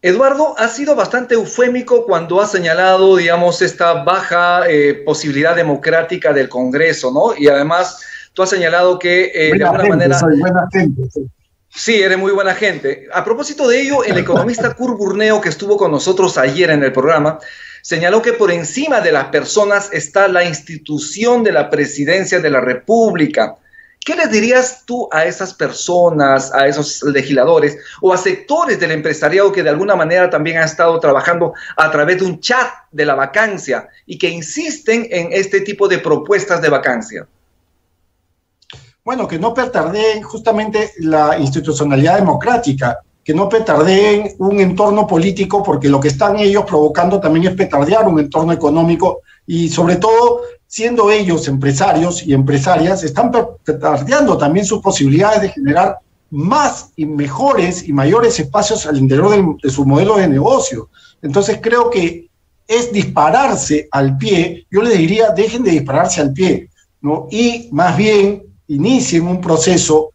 Eduardo, 0.00 0.54
ha 0.58 0.68
sido 0.68 0.94
bastante 0.94 1.34
eufémico 1.34 2.04
cuando 2.06 2.40
ha 2.40 2.46
señalado, 2.46 3.16
digamos, 3.16 3.62
esta 3.62 4.04
baja 4.04 4.68
eh, 4.68 4.94
posibilidad 5.04 5.56
democrática 5.56 6.32
del 6.32 6.48
Congreso, 6.48 7.10
¿no? 7.10 7.36
Y 7.36 7.48
además, 7.48 8.00
tú 8.32 8.42
has 8.42 8.50
señalado 8.50 8.98
que 8.98 9.32
eh, 9.34 9.52
de 9.56 9.64
alguna 9.64 9.84
manera... 9.84 10.18
Soy 10.18 10.38
buena 10.38 10.68
gente, 10.72 11.02
sí. 11.12 11.28
Sí, 11.70 12.02
eres 12.02 12.18
muy 12.18 12.32
buena 12.32 12.54
gente. 12.54 13.06
A 13.12 13.24
propósito 13.24 13.68
de 13.68 13.80
ello, 13.80 14.02
el 14.02 14.18
economista 14.18 14.74
Kurt 14.76 14.96
Burneo, 14.96 15.40
que 15.40 15.48
estuvo 15.48 15.76
con 15.76 15.90
nosotros 15.90 16.38
ayer 16.38 16.70
en 16.70 16.82
el 16.82 16.92
programa, 16.92 17.38
señaló 17.82 18.22
que 18.22 18.32
por 18.32 18.50
encima 18.50 19.00
de 19.00 19.12
las 19.12 19.26
personas 19.26 19.90
está 19.92 20.28
la 20.28 20.44
institución 20.44 21.44
de 21.44 21.52
la 21.52 21.70
presidencia 21.70 22.40
de 22.40 22.50
la 22.50 22.60
República. 22.60 23.56
¿Qué 24.08 24.16
le 24.16 24.26
dirías 24.26 24.84
tú 24.86 25.06
a 25.12 25.26
esas 25.26 25.52
personas, 25.52 26.50
a 26.54 26.66
esos 26.66 27.02
legisladores 27.02 27.76
o 28.00 28.10
a 28.10 28.16
sectores 28.16 28.80
del 28.80 28.92
empresariado 28.92 29.52
que 29.52 29.62
de 29.62 29.68
alguna 29.68 29.96
manera 29.96 30.30
también 30.30 30.56
han 30.56 30.64
estado 30.64 30.98
trabajando 30.98 31.52
a 31.76 31.90
través 31.90 32.20
de 32.20 32.24
un 32.24 32.40
chat 32.40 32.70
de 32.90 33.04
la 33.04 33.14
vacancia 33.14 33.86
y 34.06 34.16
que 34.16 34.30
insisten 34.30 35.06
en 35.10 35.28
este 35.30 35.60
tipo 35.60 35.88
de 35.88 35.98
propuestas 35.98 36.62
de 36.62 36.70
vacancia? 36.70 37.28
bueno, 39.04 39.28
que 39.28 39.38
no 39.38 39.52
petardeen 39.52 40.22
justamente 40.22 40.92
la 41.00 41.38
institucionalidad 41.38 42.16
democrática, 42.16 43.00
que 43.22 43.34
no 43.34 43.46
petardeen 43.46 44.36
un 44.38 44.58
entorno 44.60 45.06
político, 45.06 45.62
porque 45.62 45.90
lo 45.90 46.00
que 46.00 46.08
están 46.08 46.38
ellos 46.38 46.64
provocando 46.66 47.20
también 47.20 47.48
es 47.48 47.54
petardear 47.54 48.08
un 48.08 48.20
entorno 48.20 48.52
económico 48.54 49.20
y 49.46 49.68
sobre 49.70 49.96
todo, 49.96 50.42
siendo 50.68 51.10
ellos 51.10 51.48
empresarios 51.48 52.22
y 52.22 52.34
empresarias, 52.34 53.02
están 53.02 53.32
petardeando 53.64 54.36
también 54.36 54.66
sus 54.66 54.80
posibilidades 54.80 55.40
de 55.40 55.48
generar 55.48 55.98
más 56.30 56.92
y 56.94 57.06
mejores 57.06 57.88
y 57.88 57.92
mayores 57.92 58.38
espacios 58.38 58.86
al 58.86 58.98
interior 58.98 59.30
de, 59.30 59.56
de 59.62 59.70
su 59.70 59.86
modelo 59.86 60.18
de 60.18 60.28
negocio. 60.28 60.90
Entonces 61.22 61.58
creo 61.60 61.90
que 61.90 62.28
es 62.66 62.92
dispararse 62.92 63.88
al 63.90 64.18
pie, 64.18 64.66
yo 64.70 64.82
les 64.82 64.98
diría, 64.98 65.30
dejen 65.30 65.64
de 65.64 65.70
dispararse 65.70 66.20
al 66.20 66.34
pie, 66.34 66.68
¿no? 67.00 67.26
Y 67.30 67.70
más 67.72 67.96
bien 67.96 68.44
inicien 68.66 69.26
un 69.26 69.40
proceso, 69.40 70.10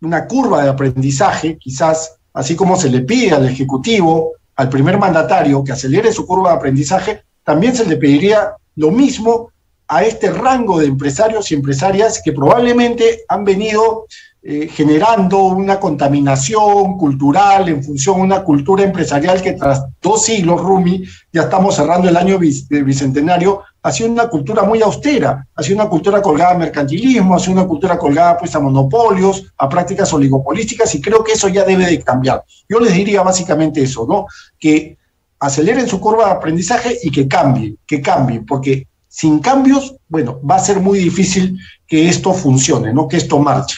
una 0.00 0.26
curva 0.26 0.64
de 0.64 0.70
aprendizaje, 0.70 1.56
quizás 1.58 2.16
así 2.34 2.56
como 2.56 2.76
se 2.76 2.90
le 2.90 3.02
pide 3.02 3.30
al 3.30 3.46
Ejecutivo, 3.46 4.32
al 4.56 4.68
primer 4.68 4.98
mandatario 4.98 5.62
que 5.62 5.70
acelere 5.70 6.12
su 6.12 6.26
curva 6.26 6.50
de 6.50 6.56
aprendizaje, 6.56 7.22
también 7.44 7.76
se 7.76 7.86
le 7.86 7.96
pediría 7.96 8.56
lo 8.74 8.90
mismo 8.90 9.52
a 9.92 10.02
este 10.04 10.32
rango 10.32 10.78
de 10.78 10.86
empresarios 10.86 11.50
y 11.50 11.54
empresarias 11.54 12.22
que 12.24 12.32
probablemente 12.32 13.24
han 13.28 13.44
venido 13.44 14.06
eh, 14.42 14.66
generando 14.66 15.36
una 15.48 15.78
contaminación 15.78 16.96
cultural 16.96 17.68
en 17.68 17.84
función 17.84 18.16
de 18.16 18.22
una 18.22 18.42
cultura 18.42 18.84
empresarial 18.84 19.42
que 19.42 19.52
tras 19.52 19.84
dos 20.00 20.24
siglos, 20.24 20.62
Rumi, 20.62 21.04
ya 21.30 21.42
estamos 21.42 21.74
cerrando 21.76 22.08
el 22.08 22.16
año 22.16 22.38
bicentenario, 22.38 23.60
ha 23.82 23.92
sido 23.92 24.10
una 24.10 24.28
cultura 24.28 24.62
muy 24.62 24.80
austera, 24.80 25.46
ha 25.54 25.62
sido 25.62 25.76
una 25.76 25.90
cultura 25.90 26.22
colgada 26.22 26.52
a 26.52 26.58
mercantilismo, 26.58 27.34
ha 27.34 27.38
sido 27.38 27.52
una 27.52 27.66
cultura 27.66 27.98
colgada 27.98 28.38
pues, 28.38 28.56
a 28.56 28.60
monopolios, 28.60 29.52
a 29.58 29.68
prácticas 29.68 30.10
oligopolísticas, 30.14 30.94
y 30.94 31.02
creo 31.02 31.22
que 31.22 31.32
eso 31.32 31.48
ya 31.48 31.64
debe 31.64 31.84
de 31.84 32.02
cambiar. 32.02 32.42
Yo 32.66 32.80
les 32.80 32.94
diría 32.94 33.20
básicamente 33.20 33.82
eso, 33.82 34.06
¿no? 34.08 34.24
Que 34.58 34.96
aceleren 35.38 35.86
su 35.86 36.00
curva 36.00 36.24
de 36.24 36.30
aprendizaje 36.30 36.96
y 37.02 37.10
que 37.10 37.28
cambien, 37.28 37.76
que 37.86 38.00
cambien, 38.00 38.46
porque 38.46 38.86
sin 39.12 39.40
cambios, 39.40 39.94
bueno, 40.08 40.40
va 40.42 40.56
a 40.56 40.58
ser 40.58 40.80
muy 40.80 40.98
difícil 40.98 41.58
que 41.86 42.08
esto 42.08 42.32
funcione, 42.32 42.94
¿no? 42.94 43.08
Que 43.08 43.18
esto 43.18 43.38
marche. 43.38 43.76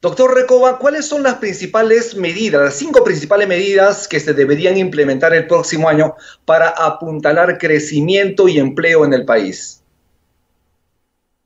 Doctor 0.00 0.34
Recoba, 0.34 0.78
¿cuáles 0.78 1.06
son 1.06 1.22
las 1.22 1.34
principales 1.34 2.16
medidas, 2.16 2.62
las 2.62 2.74
cinco 2.74 3.04
principales 3.04 3.46
medidas 3.48 4.08
que 4.08 4.18
se 4.18 4.32
deberían 4.32 4.78
implementar 4.78 5.34
el 5.34 5.46
próximo 5.46 5.90
año 5.90 6.14
para 6.46 6.70
apuntalar 6.70 7.58
crecimiento 7.58 8.48
y 8.48 8.58
empleo 8.58 9.04
en 9.04 9.12
el 9.12 9.26
país? 9.26 9.82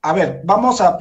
A 0.02 0.12
ver, 0.12 0.42
vamos 0.44 0.80
a, 0.80 0.96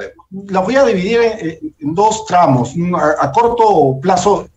las 0.47 0.63
voy 0.65 0.77
a 0.77 0.85
dividir 0.85 1.19
en, 1.21 1.93
dos 1.93 2.25
tramos. 2.25 2.73
A, 2.95 3.23
a, 3.23 3.31
corto 3.31 3.99
plazo, 4.01 4.49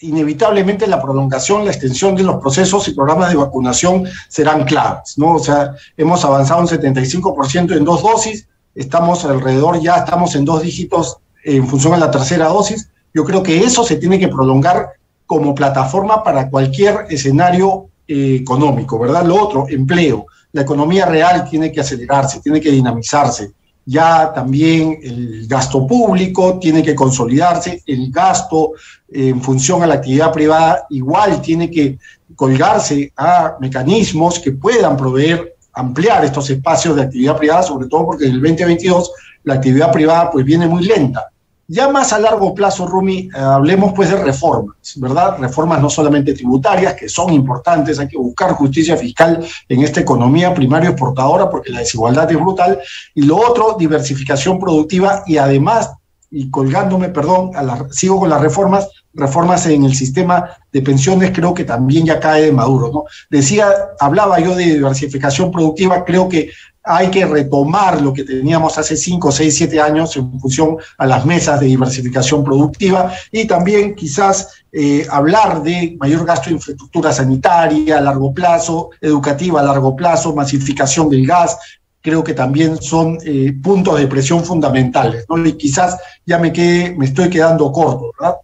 inevitablemente 0.00 0.86
la 0.86 1.00
prolongación, 1.00 1.64
la 1.64 1.70
extensión 1.70 2.14
de 2.14 2.22
los 2.22 2.36
procesos 2.36 2.86
y 2.88 2.94
programas 2.94 3.30
de 3.30 3.36
vacunación 3.36 4.04
serán 4.28 4.64
claves, 4.64 5.16
¿no? 5.16 5.34
O 5.34 5.38
sea, 5.38 5.74
hemos 5.96 6.24
avanzado 6.24 6.60
un 6.60 6.68
75% 6.68 7.76
en 7.76 7.84
dos 7.84 8.02
dosis, 8.02 8.46
estamos 8.74 9.24
alrededor, 9.24 9.80
ya 9.80 9.96
estamos 9.96 10.34
en 10.34 10.44
dos 10.44 10.62
dígitos 10.62 11.18
en 11.44 11.66
función 11.66 11.94
a 11.94 11.98
la 11.98 12.10
tercera 12.10 12.48
dosis. 12.48 12.90
Yo 13.12 13.24
creo 13.24 13.42
que 13.42 13.64
eso 13.64 13.84
se 13.84 13.96
tiene 13.96 14.18
que 14.18 14.28
prolongar 14.28 14.90
como 15.26 15.54
plataforma 15.54 16.22
para 16.22 16.50
cualquier 16.50 17.06
escenario 17.08 17.88
eh, 18.06 18.38
económico, 18.40 18.98
¿verdad? 18.98 19.24
Lo 19.24 19.42
otro, 19.42 19.66
empleo. 19.68 20.26
La 20.52 20.62
economía 20.62 21.06
real 21.06 21.48
tiene 21.48 21.70
que 21.70 21.80
acelerarse, 21.80 22.40
tiene 22.40 22.60
que 22.60 22.70
dinamizarse. 22.70 23.52
Ya 23.84 24.32
también 24.32 24.98
el 25.02 25.46
gasto 25.48 25.86
público 25.86 26.58
tiene 26.58 26.82
que 26.82 26.94
consolidarse, 26.94 27.82
el 27.86 28.10
gasto 28.10 28.72
eh, 29.08 29.28
en 29.28 29.40
función 29.40 29.82
a 29.82 29.86
la 29.86 29.94
actividad 29.94 30.32
privada 30.32 30.86
igual 30.90 31.40
tiene 31.40 31.70
que 31.70 31.98
colgarse 32.36 33.12
a 33.16 33.56
mecanismos 33.60 34.38
que 34.38 34.52
puedan 34.52 34.96
proveer, 34.96 35.56
ampliar 35.72 36.24
estos 36.24 36.50
espacios 36.50 36.96
de 36.96 37.02
actividad 37.02 37.36
privada, 37.36 37.62
sobre 37.62 37.88
todo 37.88 38.06
porque 38.06 38.26
en 38.26 38.32
el 38.32 38.40
2022 38.40 39.12
la 39.44 39.54
actividad 39.54 39.92
privada 39.92 40.30
pues 40.30 40.44
viene 40.44 40.66
muy 40.66 40.84
lenta. 40.84 41.29
Ya 41.72 41.88
más 41.88 42.12
a 42.12 42.18
largo 42.18 42.52
plazo, 42.52 42.84
Rumi, 42.84 43.28
eh, 43.32 43.38
hablemos 43.38 43.92
pues 43.94 44.10
de 44.10 44.16
reformas, 44.16 44.74
¿verdad? 44.96 45.38
Reformas 45.38 45.80
no 45.80 45.88
solamente 45.88 46.34
tributarias, 46.34 46.94
que 46.94 47.08
son 47.08 47.32
importantes, 47.32 48.00
hay 48.00 48.08
que 48.08 48.16
buscar 48.16 48.54
justicia 48.54 48.96
fiscal 48.96 49.46
en 49.68 49.84
esta 49.84 50.00
economía 50.00 50.52
primario 50.52 50.90
exportadora 50.90 51.48
porque 51.48 51.70
la 51.70 51.78
desigualdad 51.78 52.28
es 52.28 52.40
brutal. 52.40 52.80
Y 53.14 53.22
lo 53.22 53.36
otro, 53.36 53.76
diversificación 53.78 54.58
productiva 54.58 55.22
y 55.28 55.36
además, 55.36 55.92
y 56.28 56.50
colgándome, 56.50 57.08
perdón, 57.10 57.52
sigo 57.92 58.18
con 58.18 58.30
las 58.30 58.40
reformas, 58.40 58.88
reformas 59.14 59.64
en 59.66 59.84
el 59.84 59.94
sistema 59.94 60.50
de 60.72 60.82
pensiones 60.82 61.30
creo 61.32 61.54
que 61.54 61.64
también 61.64 62.04
ya 62.04 62.18
cae 62.18 62.46
de 62.46 62.52
maduro, 62.52 62.90
¿no? 62.92 63.04
Decía, 63.30 63.68
hablaba 64.00 64.40
yo 64.40 64.56
de 64.56 64.64
diversificación 64.64 65.52
productiva, 65.52 66.04
creo 66.04 66.28
que 66.28 66.50
hay 66.90 67.08
que 67.08 67.24
retomar 67.24 68.02
lo 68.02 68.12
que 68.12 68.24
teníamos 68.24 68.76
hace 68.76 68.96
5, 68.96 69.30
6, 69.30 69.56
7 69.56 69.80
años 69.80 70.16
en 70.16 70.40
función 70.40 70.76
a 70.98 71.06
las 71.06 71.24
mesas 71.24 71.60
de 71.60 71.66
diversificación 71.66 72.42
productiva 72.42 73.12
y 73.30 73.46
también 73.46 73.94
quizás 73.94 74.64
eh, 74.72 75.06
hablar 75.08 75.62
de 75.62 75.96
mayor 76.00 76.26
gasto 76.26 76.50
de 76.50 76.56
infraestructura 76.56 77.12
sanitaria 77.12 77.98
a 77.98 78.00
largo 78.00 78.34
plazo, 78.34 78.90
educativa 79.00 79.60
a 79.60 79.64
largo 79.64 79.94
plazo, 79.94 80.34
masificación 80.34 81.08
del 81.08 81.26
gas, 81.26 81.56
creo 82.00 82.24
que 82.24 82.34
también 82.34 82.80
son 82.80 83.18
eh, 83.24 83.52
puntos 83.62 83.98
de 83.98 84.08
presión 84.08 84.44
fundamentales. 84.44 85.26
Y 85.44 85.52
quizás 85.52 85.96
ya 86.26 86.38
me, 86.38 86.52
quede, 86.52 86.96
me 86.96 87.06
estoy 87.06 87.30
quedando 87.30 87.70
corto, 87.70 88.12
¿verdad? 88.18 88.36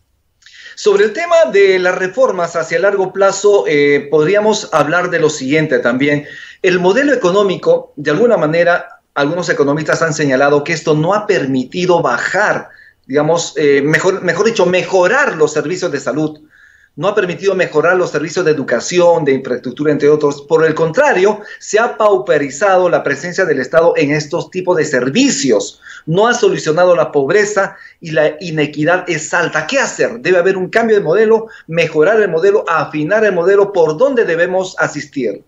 Sobre 0.76 1.04
el 1.04 1.14
tema 1.14 1.46
de 1.50 1.78
las 1.78 1.96
reformas 1.96 2.54
hacia 2.54 2.78
largo 2.78 3.10
plazo, 3.10 3.64
eh, 3.66 4.08
podríamos 4.10 4.68
hablar 4.74 5.08
de 5.08 5.18
lo 5.18 5.30
siguiente 5.30 5.78
también. 5.78 6.26
El 6.60 6.80
modelo 6.80 7.14
económico, 7.14 7.94
de 7.96 8.10
alguna 8.10 8.36
manera, 8.36 9.00
algunos 9.14 9.48
economistas 9.48 10.02
han 10.02 10.12
señalado 10.12 10.64
que 10.64 10.74
esto 10.74 10.94
no 10.94 11.14
ha 11.14 11.26
permitido 11.26 12.02
bajar, 12.02 12.68
digamos, 13.06 13.54
eh, 13.56 13.80
mejor, 13.82 14.20
mejor 14.20 14.44
dicho, 14.44 14.66
mejorar 14.66 15.36
los 15.36 15.54
servicios 15.54 15.90
de 15.90 15.98
salud 15.98 16.40
no 16.96 17.08
ha 17.08 17.14
permitido 17.14 17.54
mejorar 17.54 17.96
los 17.96 18.10
servicios 18.10 18.44
de 18.44 18.50
educación, 18.50 19.24
de 19.24 19.34
infraestructura, 19.34 19.92
entre 19.92 20.08
otros. 20.08 20.42
Por 20.42 20.64
el 20.64 20.74
contrario, 20.74 21.40
se 21.60 21.78
ha 21.78 21.96
pauperizado 21.96 22.88
la 22.88 23.02
presencia 23.02 23.44
del 23.44 23.60
Estado 23.60 23.92
en 23.96 24.12
estos 24.12 24.50
tipos 24.50 24.78
de 24.78 24.86
servicios. 24.86 25.80
No 26.06 26.26
ha 26.26 26.32
solucionado 26.32 26.96
la 26.96 27.12
pobreza 27.12 27.76
y 28.00 28.12
la 28.12 28.36
inequidad 28.40 29.04
es 29.08 29.32
alta. 29.34 29.66
¿Qué 29.66 29.78
hacer? 29.78 30.20
Debe 30.20 30.38
haber 30.38 30.56
un 30.56 30.70
cambio 30.70 30.96
de 30.96 31.02
modelo, 31.02 31.48
mejorar 31.66 32.20
el 32.20 32.30
modelo, 32.30 32.64
afinar 32.66 33.24
el 33.24 33.34
modelo, 33.34 33.74
por 33.74 33.98
dónde 33.98 34.24
debemos 34.24 34.74
asistir. 34.78 35.44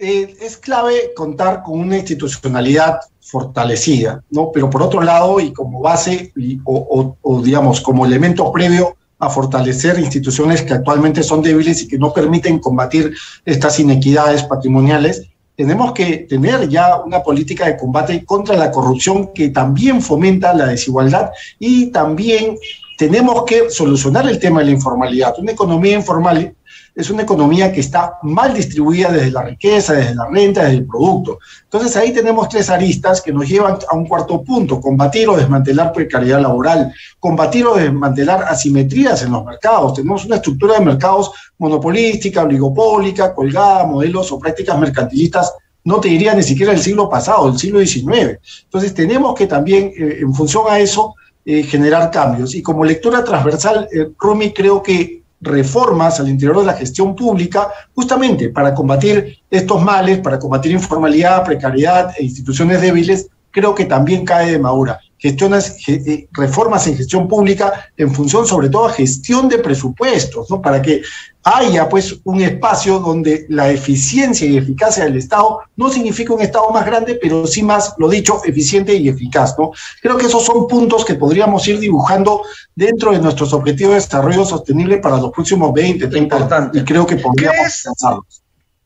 Eh, 0.00 0.34
es 0.40 0.56
clave 0.56 1.12
contar 1.14 1.62
con 1.62 1.78
una 1.78 1.98
institucionalidad 1.98 3.00
fortalecida, 3.20 4.24
¿no? 4.30 4.50
Pero 4.50 4.68
por 4.68 4.82
otro 4.82 5.02
lado, 5.02 5.38
y 5.38 5.52
como 5.52 5.80
base, 5.80 6.32
o, 6.64 7.16
o 7.20 7.42
digamos, 7.42 7.80
como 7.82 8.04
elemento 8.04 8.50
previo, 8.50 8.96
a 9.20 9.28
fortalecer 9.28 9.98
instituciones 9.98 10.62
que 10.62 10.74
actualmente 10.74 11.22
son 11.22 11.42
débiles 11.42 11.82
y 11.82 11.88
que 11.88 11.98
no 11.98 12.12
permiten 12.12 12.58
combatir 12.58 13.14
estas 13.44 13.78
inequidades 13.78 14.42
patrimoniales, 14.44 15.28
tenemos 15.54 15.92
que 15.92 16.26
tener 16.28 16.68
ya 16.70 17.02
una 17.04 17.22
política 17.22 17.66
de 17.66 17.76
combate 17.76 18.24
contra 18.24 18.56
la 18.56 18.70
corrupción 18.70 19.32
que 19.34 19.50
también 19.50 20.00
fomenta 20.00 20.54
la 20.54 20.66
desigualdad 20.66 21.30
y 21.58 21.88
también 21.88 22.56
tenemos 22.96 23.44
que 23.44 23.68
solucionar 23.68 24.26
el 24.26 24.38
tema 24.38 24.60
de 24.60 24.66
la 24.66 24.70
informalidad. 24.72 25.34
Una 25.38 25.52
economía 25.52 25.96
informal 25.96 26.54
es 26.94 27.10
una 27.10 27.22
economía 27.22 27.72
que 27.72 27.80
está 27.80 28.18
mal 28.22 28.54
distribuida 28.54 29.10
desde 29.10 29.30
la 29.30 29.42
riqueza, 29.42 29.94
desde 29.94 30.14
la 30.14 30.26
renta, 30.26 30.64
desde 30.64 30.78
el 30.78 30.86
producto. 30.86 31.38
Entonces 31.64 31.96
ahí 31.96 32.12
tenemos 32.12 32.48
tres 32.48 32.68
aristas 32.70 33.20
que 33.20 33.32
nos 33.32 33.48
llevan 33.48 33.78
a 33.88 33.96
un 33.96 34.06
cuarto 34.06 34.42
punto, 34.42 34.80
combatir 34.80 35.28
o 35.28 35.36
desmantelar 35.36 35.92
precariedad 35.92 36.40
laboral, 36.40 36.92
combatir 37.18 37.66
o 37.66 37.76
desmantelar 37.76 38.44
asimetrías 38.44 39.22
en 39.22 39.32
los 39.32 39.44
mercados. 39.44 39.94
Tenemos 39.94 40.24
una 40.24 40.36
estructura 40.36 40.78
de 40.78 40.84
mercados 40.84 41.30
monopolística, 41.58 42.42
oligopólica, 42.42 43.34
colgada, 43.34 43.86
modelos 43.86 44.32
o 44.32 44.38
prácticas 44.38 44.78
mercantilistas 44.78 45.52
no 45.84 46.00
te 46.00 46.08
diría 46.08 46.34
ni 46.34 46.42
siquiera 46.42 46.72
el 46.72 46.80
siglo 46.80 47.08
pasado, 47.08 47.48
el 47.48 47.58
siglo 47.58 47.80
XIX. 47.80 48.38
Entonces 48.64 48.94
tenemos 48.94 49.34
que 49.34 49.46
también, 49.46 49.92
eh, 49.96 50.18
en 50.20 50.34
función 50.34 50.64
a 50.68 50.78
eso, 50.78 51.14
eh, 51.44 51.62
generar 51.62 52.10
cambios. 52.10 52.54
Y 52.54 52.62
como 52.62 52.84
lectura 52.84 53.24
transversal, 53.24 53.88
eh, 53.92 54.10
Rumi 54.18 54.52
creo 54.52 54.82
que 54.82 55.19
reformas 55.40 56.20
al 56.20 56.28
interior 56.28 56.60
de 56.60 56.66
la 56.66 56.74
gestión 56.74 57.14
pública 57.16 57.70
justamente 57.94 58.50
para 58.50 58.74
combatir 58.74 59.38
estos 59.50 59.82
males, 59.82 60.18
para 60.18 60.38
combatir 60.38 60.72
informalidad, 60.72 61.44
precariedad 61.44 62.12
e 62.18 62.24
instituciones 62.24 62.80
débiles, 62.80 63.28
creo 63.50 63.74
que 63.74 63.86
también 63.86 64.24
cae 64.24 64.52
de 64.52 64.58
madura 64.58 65.00
gestiones, 65.20 65.76
eh, 65.86 66.28
reformas 66.32 66.86
en 66.86 66.96
gestión 66.96 67.28
pública 67.28 67.90
en 67.96 68.12
función 68.12 68.46
sobre 68.46 68.70
todo 68.70 68.86
a 68.86 68.92
gestión 68.92 69.48
de 69.48 69.58
presupuestos, 69.58 70.50
¿no? 70.50 70.62
Para 70.62 70.80
que 70.80 71.02
haya 71.42 71.88
pues 71.88 72.16
un 72.24 72.40
espacio 72.40 72.98
donde 72.98 73.46
la 73.48 73.70
eficiencia 73.70 74.46
y 74.46 74.56
eficacia 74.56 75.04
del 75.04 75.16
Estado 75.16 75.60
no 75.76 75.90
significa 75.90 76.34
un 76.34 76.40
Estado 76.40 76.70
más 76.70 76.84
grande, 76.86 77.18
pero 77.20 77.46
sí 77.46 77.62
más, 77.62 77.94
lo 77.98 78.08
dicho, 78.08 78.42
eficiente 78.44 78.94
y 78.94 79.08
eficaz, 79.08 79.58
¿no? 79.58 79.72
Creo 80.00 80.16
que 80.16 80.26
esos 80.26 80.44
son 80.44 80.66
puntos 80.66 81.04
que 81.04 81.14
podríamos 81.14 81.66
ir 81.68 81.78
dibujando 81.78 82.42
dentro 82.74 83.12
de 83.12 83.20
nuestros 83.20 83.52
objetivos 83.52 83.92
de 83.92 84.00
desarrollo 84.00 84.44
sostenible 84.44 84.98
para 84.98 85.18
los 85.18 85.32
próximos 85.32 85.72
20, 85.72 86.08
30 86.08 86.56
años. 86.56 86.70
Y 86.74 86.84
creo 86.84 87.06
que 87.06 87.16
podríamos 87.16 87.58
alcanzarlos. 87.58 88.39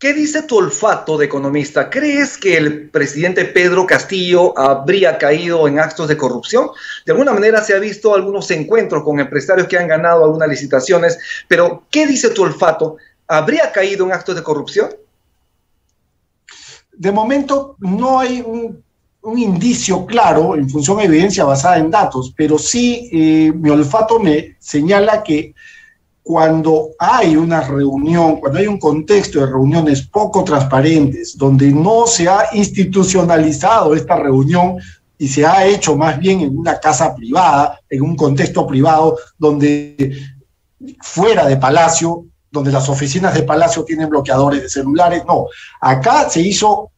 ¿Qué 0.05 0.13
dice 0.13 0.43
tu 0.43 0.59
olfato 0.59 1.17
de 1.17 1.25
economista? 1.25 1.89
¿Crees 1.89 2.37
que 2.37 2.59
el 2.59 2.91
presidente 2.91 3.47
Pedro 3.47 3.87
Castillo 3.87 4.53
habría 4.59 5.17
caído 5.17 5.67
en 5.67 5.79
actos 5.79 6.09
de 6.09 6.17
corrupción? 6.19 6.69
De 7.07 7.13
alguna 7.13 7.33
manera 7.33 7.65
se 7.65 7.75
ha 7.75 7.79
visto 7.79 8.15
algunos 8.15 8.51
encuentros 8.51 9.03
con 9.03 9.19
empresarios 9.19 9.67
que 9.67 9.79
han 9.79 9.89
ganado 9.89 10.23
algunas 10.23 10.51
licitaciones, 10.51 11.19
pero 11.49 11.85
¿qué 11.91 12.07
dice 12.07 12.29
tu 12.29 12.43
olfato? 12.43 12.99
¿Habría 13.27 13.73
caído 13.73 14.05
en 14.05 14.13
actos 14.13 14.37
de 14.37 14.43
corrupción? 14.43 14.91
De 16.93 17.11
momento 17.11 17.77
no 17.79 18.21
hay 18.21 18.43
un, 18.43 18.85
indicio 19.39 20.05
claro 20.05 20.55
en 20.55 20.69
función 20.69 20.99
de 20.99 21.05
evidencia 21.05 21.45
basada 21.45 21.79
en 21.79 21.91
datos, 21.91 22.35
pero 22.37 22.59
sí 22.59 23.09
eh, 23.11 23.53
mi 23.57 23.71
olfato 23.71 24.19
me 24.19 24.55
señala 24.59 25.23
que 25.23 25.55
cuando 26.25 26.93
hay 26.99 27.37
una 27.37 27.61
reunión, 27.61 28.41
cuando 28.41 28.59
hay 28.59 28.67
un 28.67 28.79
contexto 28.79 29.41
de 29.41 29.47
reuniones 29.47 30.09
poco 30.09 30.43
transparentes, 30.43 31.37
donde 31.37 31.71
no 31.71 32.07
se 32.07 32.27
ha 32.27 32.47
institucionalizado 32.55 33.95
esta 33.95 34.17
reunión 34.17 34.79
y 35.19 35.29
se 35.29 35.45
ha 35.45 35.67
hecho 35.67 35.97
más 35.97 36.19
bien 36.19 36.41
en 36.41 36.57
una 36.59 36.81
casa 36.81 37.15
privada, 37.15 37.79
en 37.91 38.01
un 38.01 38.17
contexto 38.17 38.67
privado, 38.67 39.19
donde 39.37 40.17
fuera 41.03 41.47
de 41.47 41.59
Palacio, 41.59 42.25
donde 42.51 42.73
las 42.73 42.89
oficinas 42.89 43.35
de 43.35 43.43
Palacio 43.43 43.85
tienen 43.85 44.09
bloqueadores 44.09 44.63
de 44.63 44.71
celulares, 44.71 45.25
no, 45.27 45.49
acá 45.79 46.31
se 46.31 46.41
hizo 46.41 46.91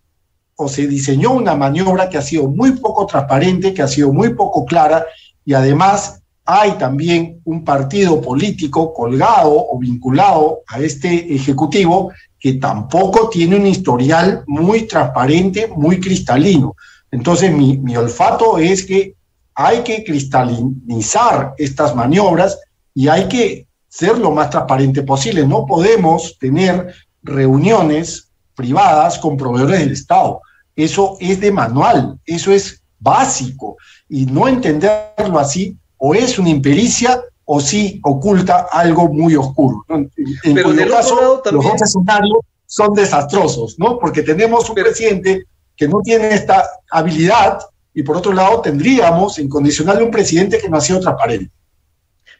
o 0.54 0.68
se 0.68 0.87
diseñó 0.87 1.33
una 1.33 1.56
maniobra 1.56 2.09
que 2.09 2.18
ha 2.18 2.23
sido 2.23 2.47
muy 2.47 2.73
poco 2.78 3.06
transparente, 3.06 3.75
que 3.75 3.83
ha 3.83 3.88
sido 3.88 4.12
muy 4.12 4.35
poco 4.35 4.64
clara 4.64 5.04
y 5.45 5.52
además 5.52 6.23
hay 6.47 6.73
también 6.79 7.41
un 7.45 7.65
partido 7.65 8.21
político 8.21 8.95
colgado 8.95 9.67
o 9.69 9.79
vinculado 9.79 10.61
a 10.69 10.79
este 10.79 11.35
ejecutivo 11.35 12.12
que 12.38 12.55
tampoco 12.55 13.29
tiene 13.29 13.57
un 13.57 13.67
historial 13.67 14.45
muy 14.47 14.87
transparente, 14.87 15.67
muy 15.67 15.99
cristalino. 15.99 16.76
Entonces 17.11 17.53
mi, 17.53 17.97
olfato 17.97 18.59
es 18.59 18.85
que 18.85 19.15
hay 19.57 19.83
que 19.83 20.05
cristalinizar 20.05 21.55
estas 21.59 21.97
maniobras 21.97 22.61
y 22.95 23.09
hay 23.09 23.26
que 23.26 23.67
ser 23.88 24.17
lo 24.19 24.31
más 24.31 24.50
transparente 24.50 25.03
posible. 25.03 25.45
No 25.45 25.67
podemos 25.67 26.38
tener 26.38 26.95
reuniones 27.25 28.29
privadas 28.55 29.19
con 29.19 29.37
proveedores 29.37 29.81
del 29.81 29.93
Estado. 29.93 30.41
Eso 30.76 31.17
es 31.19 31.41
de 31.41 31.50
manual, 31.50 32.21
eso 32.25 32.53
es 32.53 32.83
básico. 33.00 33.76
Y 34.09 34.26
no 34.26 34.47
entenderlo 34.47 35.41
así 35.41 35.76
o 35.99 36.15
es 36.15 36.38
una 36.38 36.50
impericia 36.50 37.23
o 37.45 37.61
sí 37.61 38.00
oculta 38.03 38.67
algo 38.71 39.09
muy 39.09 39.37
oscuro. 39.37 39.85
En, 39.88 40.11
Pero 40.43 40.75
caso, 40.91 41.43
los 41.50 41.65
dos 41.65 41.82
escenarios 41.82 42.39
son 42.67 42.93
desastrosos, 42.95 43.78
¿no? 43.78 43.99
Porque 43.99 44.23
tenemos 44.23 44.69
un 44.69 44.75
presidente 44.75 45.45
que 45.76 45.87
no 45.87 46.00
tiene 46.02 46.35
esta 46.35 46.65
habilidad 46.91 47.61
y 47.95 48.02
por 48.02 48.17
otro 48.17 48.32
lado 48.32 48.61
tendríamos 48.61 49.39
en 49.39 49.49
condicional 49.49 50.02
un 50.02 50.11
presidente 50.11 50.59
que 50.59 50.69
no 50.69 50.78
ha 50.78 50.80
sido 50.80 51.00
transparente 51.00 51.50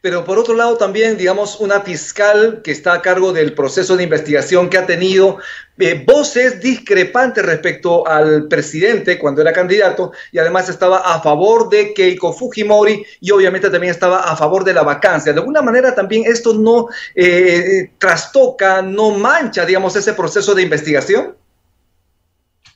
pero 0.07 0.25
por 0.25 0.39
otro 0.39 0.55
lado 0.55 0.77
también, 0.77 1.17
digamos, 1.17 1.59
una 1.59 1.81
fiscal 1.81 2.61
que 2.63 2.71
está 2.71 2.93
a 2.93 3.03
cargo 3.03 3.33
del 3.33 3.55
proceso 3.55 3.97
de 3.97 4.05
investigación 4.05 4.71
que 4.71 4.79
ha 4.79 4.87
tenido 4.87 5.39
eh, 5.79 6.05
voces 6.07 6.61
discrepantes 6.61 7.45
respecto 7.45 8.07
al 8.07 8.47
presidente 8.47 9.19
cuando 9.19 9.41
era 9.41 9.53
candidato 9.53 10.13
y 10.31 10.39
además 10.39 10.69
estaba 10.69 10.99
a 10.99 11.21
favor 11.21 11.69
de 11.71 11.93
Keiko 11.93 12.33
Fujimori 12.33 13.05
y 13.21 13.33
obviamente 13.33 13.69
también 13.69 13.91
estaba 13.91 14.21
a 14.21 14.37
favor 14.37 14.63
de 14.63 14.75
la 14.75 14.85
vacancia. 14.85 15.33
De 15.33 15.41
alguna 15.41 15.61
manera 15.61 15.93
también 15.93 16.23
esto 16.25 16.55
no 16.55 16.87
eh, 17.17 17.91
trastoca, 17.99 18.83
no 18.83 19.11
mancha, 19.11 19.67
digamos, 19.67 19.97
ese 19.97 20.13
proceso 20.13 20.55
de 20.55 20.63
investigación. 20.63 21.35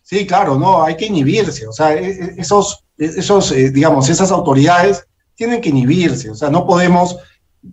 Sí, 0.03 0.27
claro, 0.27 0.59
no, 0.59 0.83
hay 0.83 0.97
que 0.97 1.07
inhibirse, 1.07 1.69
o 1.69 1.73
sea, 1.73 1.95
e, 1.95 2.11
e, 2.11 2.35
esos, 2.39 2.83
esos 2.99 3.53
eh, 3.53 3.71
digamos, 3.71 4.09
esas 4.09 4.33
autoridades 4.33 5.07
tienen 5.41 5.63
que 5.63 5.71
inhibirse, 5.71 6.29
o 6.29 6.35
sea, 6.35 6.51
no 6.51 6.67
podemos, 6.67 7.17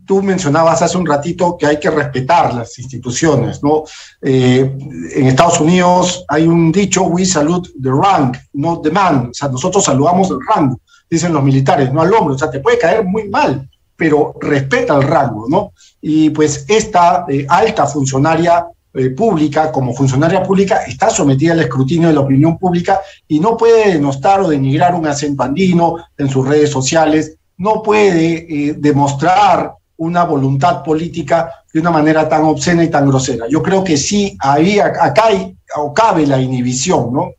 tú 0.06 0.23
mencionabas 0.23 0.82
hace 0.82 0.97
un 0.97 1.06
ratito 1.06 1.58
que 1.58 1.65
hay 1.65 1.82
que 1.82 1.89
respetar 1.89 2.53
las 2.53 2.80
instituciones, 2.80 3.62
¿no? 3.62 3.84
Eh, 4.21 4.73
en 5.13 5.27
Estados 5.27 5.60
Unidos 5.60 6.23
hay 6.30 6.47
un 6.47 6.71
dicho, 6.71 7.03
we 7.03 7.25
salute 7.25 7.69
the 7.84 7.89
rank, 7.89 8.38
not 8.53 8.84
the 8.84 8.89
man, 8.89 9.32
o 9.32 9.34
sea, 9.34 9.49
nosotros 9.49 9.84
saludamos 9.84 10.30
el 10.30 10.38
rango, 10.47 10.80
dicen 11.10 11.34
los 11.34 11.43
militares, 11.43 11.91
no 11.91 12.01
al 12.01 12.13
hombre, 12.13 12.36
o 12.36 12.38
sea, 12.38 12.49
te 12.49 12.62
puede 12.62 12.77
caer 12.77 13.03
muy 13.03 13.27
mal, 13.27 13.69
pero 13.97 14.34
respeta 14.39 14.95
el 14.95 15.03
rango, 15.03 15.47
¿no? 15.49 15.73
Y 15.99 16.30
pues 16.30 16.63
esta 16.69 17.25
eh, 17.27 17.45
alta 17.49 17.86
funcionaria 17.86 18.65
eh, 18.93 19.10
pública, 19.10 19.73
como 19.73 19.93
funcionaria 19.93 20.41
pública, 20.41 20.86
está 20.88 21.10
sometida 21.10 21.51
al 21.51 21.60
escrutinio 21.60 22.08
de 22.08 22.13
la 22.13 22.21
opinión 22.21 22.58
pública 22.58 23.01
y 23.27 23.41
no 23.41 23.58
puede 23.58 23.91
denostar 23.91 24.39
o 24.39 24.47
denigrar 24.47 24.95
un 24.95 25.06
acento 25.06 25.45
en 26.17 26.30
sus 26.30 26.47
redes 26.47 26.71
sociales, 26.71 27.37
no 27.58 27.82
puede 27.82 28.48
eh, 28.50 28.76
demostrar 28.78 29.74
una 29.98 30.24
voluntad 30.24 30.84
política 30.84 31.63
de 31.74 31.80
una 31.80 31.91
manera 31.91 32.30
tan 32.30 32.43
obscena 32.43 32.84
y 32.84 32.89
tan 32.89 33.08
grosera. 33.08 33.46
Yo 33.50 33.63
creo 33.63 33.84
que 33.84 33.98
sí, 33.98 34.38
ahí, 34.39 34.80
acá 34.80 35.26
hay, 35.26 35.56
o 35.76 35.93
cabe 35.93 36.28
la 36.28 36.39
inhibición, 36.39 37.12
¿no? 37.12 37.32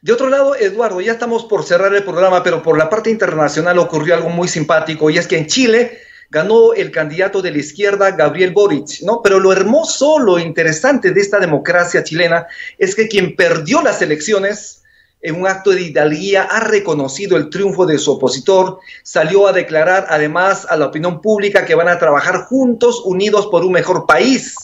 De 0.00 0.12
otro 0.12 0.28
lado, 0.28 0.54
Eduardo, 0.54 1.00
ya 1.00 1.12
estamos 1.12 1.46
por 1.46 1.64
cerrar 1.64 1.94
el 1.94 2.04
programa, 2.04 2.42
pero 2.42 2.62
por 2.62 2.76
la 2.76 2.90
parte 2.90 3.10
internacional 3.10 3.78
ocurrió 3.78 4.14
algo 4.14 4.28
muy 4.28 4.48
simpático 4.48 5.08
y 5.08 5.16
es 5.16 5.26
que 5.26 5.38
en 5.38 5.46
Chile 5.46 5.98
ganó 6.30 6.74
el 6.74 6.90
candidato 6.90 7.40
de 7.40 7.50
la 7.50 7.58
izquierda, 7.58 8.10
Gabriel 8.10 8.52
Boric, 8.52 9.00
¿no? 9.02 9.22
Pero 9.22 9.40
lo 9.40 9.50
hermoso, 9.50 10.18
lo 10.18 10.38
interesante 10.38 11.12
de 11.12 11.20
esta 11.20 11.38
democracia 11.38 12.04
chilena 12.04 12.46
es 12.76 12.94
que 12.94 13.08
quien 13.08 13.34
perdió 13.34 13.82
las 13.82 14.02
elecciones 14.02 14.83
en 15.24 15.40
un 15.40 15.48
acto 15.48 15.70
de 15.70 15.80
hidalguía, 15.80 16.42
ha 16.42 16.60
reconocido 16.60 17.38
el 17.38 17.48
triunfo 17.48 17.86
de 17.86 17.98
su 17.98 18.12
opositor, 18.12 18.78
salió 19.02 19.48
a 19.48 19.54
declarar 19.54 20.06
además 20.10 20.66
a 20.68 20.76
la 20.76 20.86
opinión 20.86 21.22
pública 21.22 21.64
que 21.64 21.74
van 21.74 21.88
a 21.88 21.98
trabajar 21.98 22.44
juntos, 22.44 23.00
unidos 23.06 23.46
por 23.46 23.64
un 23.64 23.72
mejor 23.72 24.06
país. 24.06 24.54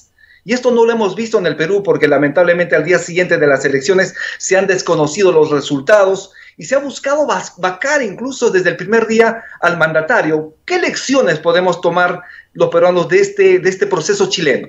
Y 0.45 0.53
esto 0.53 0.71
no 0.71 0.85
lo 0.85 0.93
hemos 0.93 1.17
visto 1.17 1.39
en 1.39 1.47
el 1.47 1.57
Perú 1.57 1.83
porque 1.83 2.07
lamentablemente 2.07 2.77
al 2.77 2.85
día 2.85 2.99
siguiente 2.99 3.39
de 3.39 3.47
las 3.47 3.65
elecciones 3.65 4.15
se 4.37 4.59
han 4.59 4.67
desconocido 4.67 5.33
los 5.33 5.51
resultados 5.51 6.31
y 6.59 6.65
se 6.65 6.75
ha 6.75 6.79
buscado 6.79 7.27
vacar 7.57 8.03
incluso 8.03 8.51
desde 8.51 8.69
el 8.69 8.77
primer 8.77 9.07
día 9.07 9.43
al 9.63 9.79
mandatario. 9.79 10.55
¿Qué 10.67 10.79
lecciones 10.79 11.39
podemos 11.39 11.81
tomar 11.81 12.21
los 12.53 12.69
peruanos 12.69 13.09
de 13.09 13.21
este, 13.21 13.59
de 13.61 13.71
este 13.71 13.87
proceso 13.87 14.29
chileno? 14.29 14.69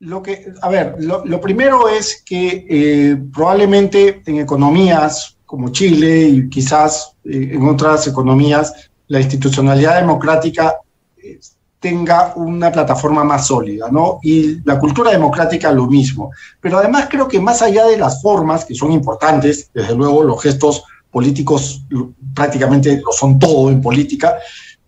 Lo 0.00 0.22
que, 0.22 0.50
a 0.62 0.68
ver, 0.70 0.96
lo, 0.98 1.40
primero 1.42 1.86
es 1.86 2.22
que 2.24 2.66
eh, 2.70 3.16
probablemente 3.34 4.22
en 4.24 4.38
economías 4.38 5.36
como 5.44 5.68
Chile 5.68 6.22
y 6.22 6.48
quizás 6.48 7.16
eh, 7.22 7.50
en 7.52 7.68
otras 7.68 8.06
economías, 8.06 8.90
la 9.08 9.20
institucionalidad 9.20 10.00
democrática 10.00 10.76
eh, 11.22 11.38
tenga 11.78 12.32
una 12.36 12.72
plataforma 12.72 13.24
más 13.24 13.46
sólida, 13.48 13.88
¿no? 13.90 14.20
Y 14.22 14.62
la 14.64 14.78
cultura 14.78 15.10
democrática 15.10 15.70
lo 15.70 15.86
mismo. 15.86 16.30
Pero 16.62 16.78
además 16.78 17.08
creo 17.10 17.28
que 17.28 17.38
más 17.38 17.60
allá 17.60 17.84
de 17.84 17.98
las 17.98 18.22
formas, 18.22 18.64
que 18.64 18.74
son 18.74 18.92
importantes, 18.92 19.70
desde 19.74 19.94
luego 19.94 20.22
los 20.22 20.42
gestos 20.42 20.82
políticos 21.10 21.84
prácticamente 22.34 23.02
lo 23.04 23.12
son 23.12 23.38
todo 23.38 23.68
en 23.68 23.82
política, 23.82 24.36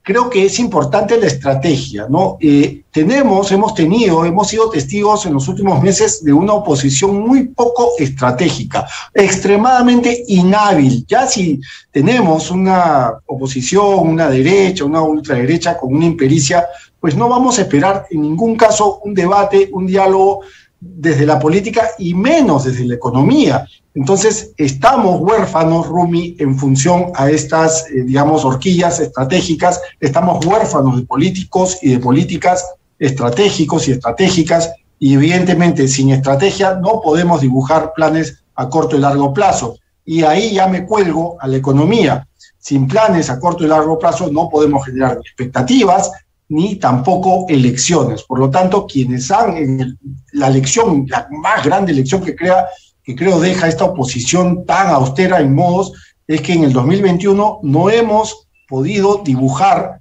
creo 0.03 0.29
que 0.29 0.45
es 0.45 0.59
importante 0.59 1.19
la 1.19 1.27
estrategia, 1.27 2.07
¿no? 2.09 2.37
Eh, 2.41 2.83
tenemos, 2.91 3.51
hemos 3.53 3.75
tenido, 3.75 4.25
hemos 4.25 4.49
sido 4.49 4.69
testigos 4.69 5.25
en 5.27 5.35
los 5.35 5.49
últimos 5.49 5.81
meses 5.81 6.23
de 6.23 6.33
una 6.33 6.53
oposición 6.55 7.21
muy 7.21 7.49
poco 7.49 7.93
estratégica, 7.99 8.87
extremadamente 9.15 10.25
inhábil. 10.27 11.07
Ya 11.07 11.27
si 11.27 11.61
tenemos 11.91 12.51
una 12.51 13.13
oposición, 13.27 14.01
una 14.01 14.29
derecha, 14.29 14.85
una 14.85 15.01
ultraderecha 15.01 15.79
con 15.79 15.95
una 15.95 16.05
impericia, 16.05 16.67
pues 17.01 17.17
no 17.17 17.29
vamos 17.29 17.59
a 17.59 17.63
esperar 17.63 18.07
en 18.11 18.23
ningún 18.23 18.57
caso 18.57 19.01
un 19.05 19.15
debate, 19.15 19.71
un 19.73 19.87
diálogo 19.87 20.43
desde 20.85 21.25
la 21.25 21.39
política 21.39 21.91
y 21.97 22.13
menos 22.13 22.65
desde 22.65 22.85
la 22.85 22.95
economía. 22.95 23.69
Entonces, 23.95 24.53
estamos 24.57 25.21
huérfanos, 25.21 25.87
Rumi, 25.87 26.35
en 26.41 26.59
función 26.59 27.13
a 27.15 27.31
estas, 27.31 27.87
eh, 27.89 28.03
digamos, 28.05 28.45
horquillas 28.45 28.99
estratégicas, 28.99 29.81
estamos 30.01 30.45
huérfanos 30.45 30.97
de 30.97 31.07
políticos 31.07 31.79
y 31.83 31.93
de 31.93 31.99
políticas 32.01 32.67
estratégicos 32.99 33.87
y 33.87 33.93
estratégicas, 33.93 34.73
y 34.99 35.15
evidentemente 35.15 35.87
sin 35.87 36.11
estrategia 36.11 36.75
no 36.75 37.01
podemos 37.01 37.41
dibujar 37.41 37.93
planes 37.95 38.43
a 38.57 38.69
corto 38.69 38.97
y 38.97 39.01
largo 39.01 39.33
plazo. 39.33 39.77
Y 40.05 40.25
ahí 40.25 40.55
ya 40.55 40.67
me 40.67 40.85
cuelgo 40.85 41.37
a 41.41 41.47
la 41.47 41.59
economía. 41.59 42.27
Sin 42.59 42.89
planes 42.89 43.31
a 43.31 43.39
corto 43.39 43.65
y 43.65 43.69
largo 43.69 43.99
plazo 43.99 44.31
no 44.33 44.49
podemos 44.49 44.85
generar 44.85 45.19
expectativas 45.19 46.11
ni 46.53 46.77
tampoco 46.77 47.47
elecciones. 47.49 48.23
Por 48.25 48.39
lo 48.39 48.51
tanto, 48.51 48.87
quienes 48.87 49.31
han 49.31 49.57
en 49.57 49.99
la 50.33 50.49
elección, 50.49 51.07
la 51.09 51.27
más 51.31 51.65
grande 51.65 51.93
elección 51.93 52.23
que 52.23 52.37
crea 52.37 52.67
que 53.03 53.17
creo 53.17 53.41
deja 53.41 53.69
esta 53.69 53.87
oposición 53.87 54.67
tan 54.67 54.89
austera 54.89 55.41
en 55.41 55.55
modos, 55.55 55.93
es 56.27 56.43
que 56.43 56.53
en 56.53 56.65
el 56.65 56.73
2021 56.75 57.61
no 57.63 57.91
hemos 57.91 58.49
podido 58.69 59.23
dibujar 59.25 60.01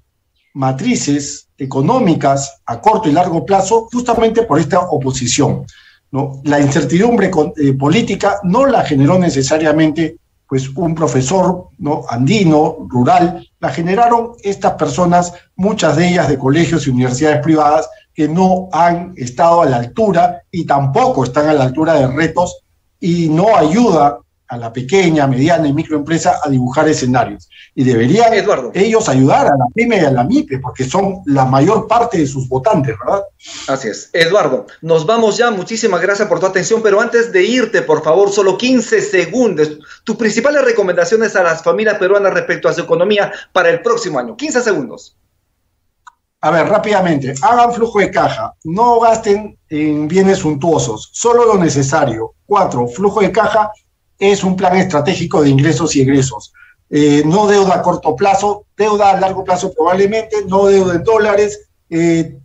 matrices 0.54 1.48
económicas 1.58 2.62
a 2.66 2.82
corto 2.82 3.08
y 3.08 3.14
largo 3.14 3.46
plazo 3.46 3.88
justamente 3.90 4.44
por 4.44 4.60
esta 4.60 4.82
oposición. 4.82 5.66
¿no? 6.12 6.42
La 6.44 6.60
incertidumbre 6.60 7.32
eh, 7.56 7.74
política 7.74 8.42
no 8.44 8.66
la 8.66 8.84
generó 8.84 9.18
necesariamente 9.18 10.18
pues 10.52 10.68
un 10.76 10.94
profesor 10.94 11.70
¿no? 11.78 12.02
andino, 12.10 12.86
rural, 12.90 13.48
la 13.62 13.70
generaron 13.70 14.34
estas 14.44 14.74
personas, 14.74 15.34
muchas 15.56 15.96
de 15.96 16.10
ellas 16.10 16.28
de 16.28 16.38
colegios 16.38 16.86
y 16.86 16.90
universidades 16.90 17.42
privadas, 17.42 17.90
que 18.14 18.28
no 18.28 18.68
han 18.74 19.14
estado 19.16 19.62
a 19.62 19.66
la 19.66 19.78
altura 19.78 20.44
y 20.52 20.66
tampoco 20.66 21.24
están 21.24 21.48
a 21.48 21.54
la 21.54 21.64
altura 21.64 21.94
de 21.94 22.08
retos 22.08 22.66
y 23.00 23.30
no 23.30 23.56
ayuda 23.56 24.20
a 24.52 24.58
la 24.58 24.74
pequeña, 24.74 25.28
mediana 25.28 25.66
y 25.66 25.72
microempresa 25.72 26.42
a 26.44 26.50
dibujar 26.50 26.88
escenarios. 26.90 27.48
Y 27.74 27.86
deberían 27.86 28.34
ellos 28.74 29.08
ayudar 29.08 29.48
a 29.48 29.56
la 29.58 29.66
pyme 29.74 29.96
y 29.96 30.00
a 30.02 30.12
la 30.12 30.26
MIPE, 30.26 30.60
porque 30.60 30.84
son 30.84 31.22
la 31.26 31.46
mayor 31.46 31.88
parte 31.88 32.18
de 32.18 32.28
sus 32.28 32.50
votantes, 32.50 32.94
¿verdad? 33.00 33.24
Así 33.70 33.88
es. 33.88 34.10
Eduardo, 34.12 34.66
nos 34.82 35.06
vamos 35.06 35.38
ya. 35.38 35.52
Muchísimas 35.52 36.02
gracias 36.02 36.28
por 36.28 36.42
tu 36.42 36.48
atención, 36.48 36.82
pero 36.84 37.00
antes 37.00 37.32
de 37.32 37.44
irte, 37.44 37.82
por 37.82 38.04
favor, 38.04 38.30
solo 38.30 38.58
15 38.58 39.00
segundos. 39.02 39.80
Tus 40.04 40.18
principales 40.18 40.66
recomendaciones 40.66 41.34
a 41.38 41.44
las 41.44 41.64
familias 41.64 41.98
peruanas 41.98 42.34
respecto 42.34 42.68
a 42.68 42.74
su 42.74 42.82
economía 42.82 43.32
para 43.54 43.70
el 43.70 43.82
próximo 43.82 44.20
año. 44.20 44.36
15 44.36 44.62
segundos. 44.64 45.16
A 46.42 46.52
ver, 46.52 46.68
rápidamente, 46.68 47.36
hagan 47.42 47.72
flujo 47.72 48.00
de 48.00 48.12
caja, 48.12 48.54
no 48.66 49.00
gasten 49.00 49.58
en 49.70 50.10
bienes 50.10 50.40
suntuosos, 50.40 51.10
solo 51.14 51.46
lo 51.46 51.56
necesario. 51.58 52.34
Cuatro, 52.46 52.88
flujo 52.88 53.22
de 53.22 53.32
caja 53.32 53.72
es 54.22 54.44
un 54.44 54.56
plan 54.56 54.78
estratégico 54.78 55.42
de 55.42 55.50
ingresos 55.50 55.96
y 55.96 56.02
egresos. 56.02 56.54
Eh, 56.92 57.24
no 57.26 57.48
deuda 57.48 57.76
a 57.76 57.82
corto 57.82 58.16
plazo, 58.16 58.68
deuda 58.78 59.10
a 59.10 59.20
largo 59.20 59.44
plazo 59.44 59.74
probablemente, 59.74 60.46
no 60.48 60.68
deuda 60.68 60.96
en 60.96 61.04
dólares, 61.04 61.68
eh, 61.90 62.38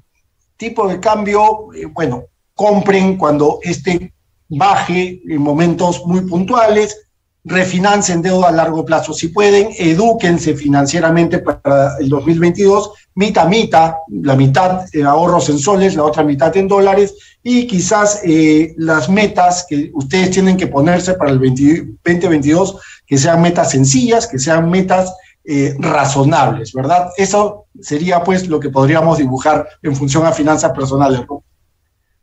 tipo 0.56 0.88
de 0.88 0.98
cambio, 0.98 1.74
eh, 1.74 1.84
bueno, 1.84 2.24
compren 2.54 3.18
cuando 3.18 3.58
este 3.62 4.14
baje 4.48 5.20
en 5.28 5.42
momentos 5.42 6.02
muy 6.06 6.22
puntuales, 6.22 7.05
refinancen 7.46 8.22
deuda 8.22 8.48
a 8.48 8.52
largo 8.52 8.84
plazo 8.84 9.12
si 9.12 9.28
pueden, 9.28 9.68
edúquense 9.78 10.54
financieramente 10.54 11.38
para 11.38 11.96
el 11.98 12.08
2022, 12.08 12.90
mitad, 13.14 13.48
mitad, 13.48 13.94
la 14.08 14.34
mitad 14.34 14.84
ahorros 15.06 15.48
en 15.48 15.60
soles, 15.60 15.94
la 15.94 16.02
otra 16.02 16.24
mitad 16.24 16.54
en 16.56 16.66
dólares, 16.66 17.14
y 17.44 17.68
quizás 17.68 18.20
eh, 18.24 18.74
las 18.76 19.08
metas 19.08 19.64
que 19.68 19.92
ustedes 19.94 20.32
tienen 20.32 20.56
que 20.56 20.66
ponerse 20.66 21.14
para 21.14 21.30
el 21.30 21.38
2022, 21.38 22.80
que 23.06 23.16
sean 23.16 23.40
metas 23.40 23.70
sencillas, 23.70 24.26
que 24.26 24.40
sean 24.40 24.68
metas 24.68 25.14
eh, 25.44 25.76
razonables, 25.78 26.72
¿verdad? 26.72 27.10
Eso 27.16 27.66
sería 27.80 28.24
pues 28.24 28.48
lo 28.48 28.58
que 28.58 28.70
podríamos 28.70 29.18
dibujar 29.18 29.68
en 29.80 29.94
función 29.94 30.26
a 30.26 30.32
finanzas 30.32 30.72
personales. 30.72 31.20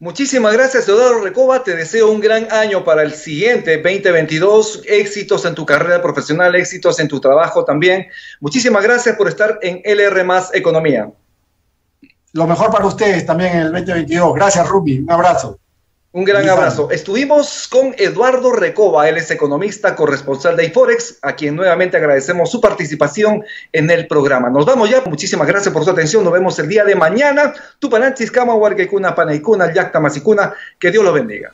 Muchísimas 0.03 0.51
gracias, 0.51 0.85
Eduardo 0.89 1.21
Recoba. 1.21 1.63
Te 1.63 1.77
deseo 1.77 2.11
un 2.11 2.19
gran 2.19 2.51
año 2.51 2.83
para 2.83 3.03
el 3.03 3.13
siguiente 3.13 3.77
2022. 3.77 4.81
Éxitos 4.85 5.45
en 5.45 5.55
tu 5.55 5.65
carrera 5.65 6.01
profesional, 6.01 6.55
éxitos 6.55 6.99
en 6.99 7.07
tu 7.07 7.21
trabajo 7.21 7.63
también. 7.63 8.07
Muchísimas 8.41 8.83
gracias 8.83 9.15
por 9.15 9.29
estar 9.29 9.59
en 9.61 9.81
LR 9.85 10.25
Más 10.25 10.53
Economía. 10.53 11.09
Lo 12.33 12.45
mejor 12.45 12.69
para 12.69 12.85
ustedes 12.85 13.25
también 13.25 13.53
en 13.53 13.59
el 13.59 13.71
2022. 13.71 14.35
Gracias, 14.35 14.67
Ruby. 14.67 14.99
Un 14.99 15.09
abrazo. 15.09 15.57
Un 16.15 16.25
gran 16.25 16.47
abrazo. 16.47 16.91
Estuvimos 16.91 17.67
con 17.67 17.95
Eduardo 17.97 18.51
Recoba, 18.51 19.09
él 19.09 19.17
es 19.17 19.31
economista 19.31 19.95
corresponsal 19.95 20.55
de 20.55 20.65
iForex, 20.65 21.17
a 21.23 21.35
quien 21.35 21.55
nuevamente 21.55 21.97
agradecemos 21.97 22.51
su 22.51 22.61
participación 22.61 23.43
en 23.71 23.89
el 23.89 24.05
programa. 24.05 24.51
Nos 24.51 24.63
vamos 24.63 24.91
ya, 24.91 25.01
muchísimas 25.01 25.47
gracias 25.47 25.73
por 25.73 25.83
su 25.83 25.89
atención, 25.89 26.23
nos 26.23 26.31
vemos 26.31 26.59
el 26.59 26.67
día 26.67 26.85
de 26.85 26.93
mañana. 26.93 27.51
Tupananchis, 27.79 28.29
Kama, 28.29 28.53
Huarquecuna, 28.53 29.15
Panaicuna, 29.15 29.73
Yacta, 29.73 29.99
Masicuna, 29.99 30.53
que 30.77 30.91
Dios 30.91 31.03
los 31.03 31.15
bendiga. 31.15 31.51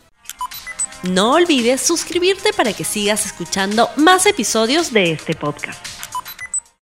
No 1.04 1.36
olvides 1.36 1.80
suscribirte 1.80 2.52
para 2.52 2.74
que 2.74 2.84
sigas 2.84 3.26
escuchando 3.26 3.89
más 3.95 4.26
episodios 4.26 4.91
de 4.91 5.13
este 5.13 5.36
podcast. 5.36 5.98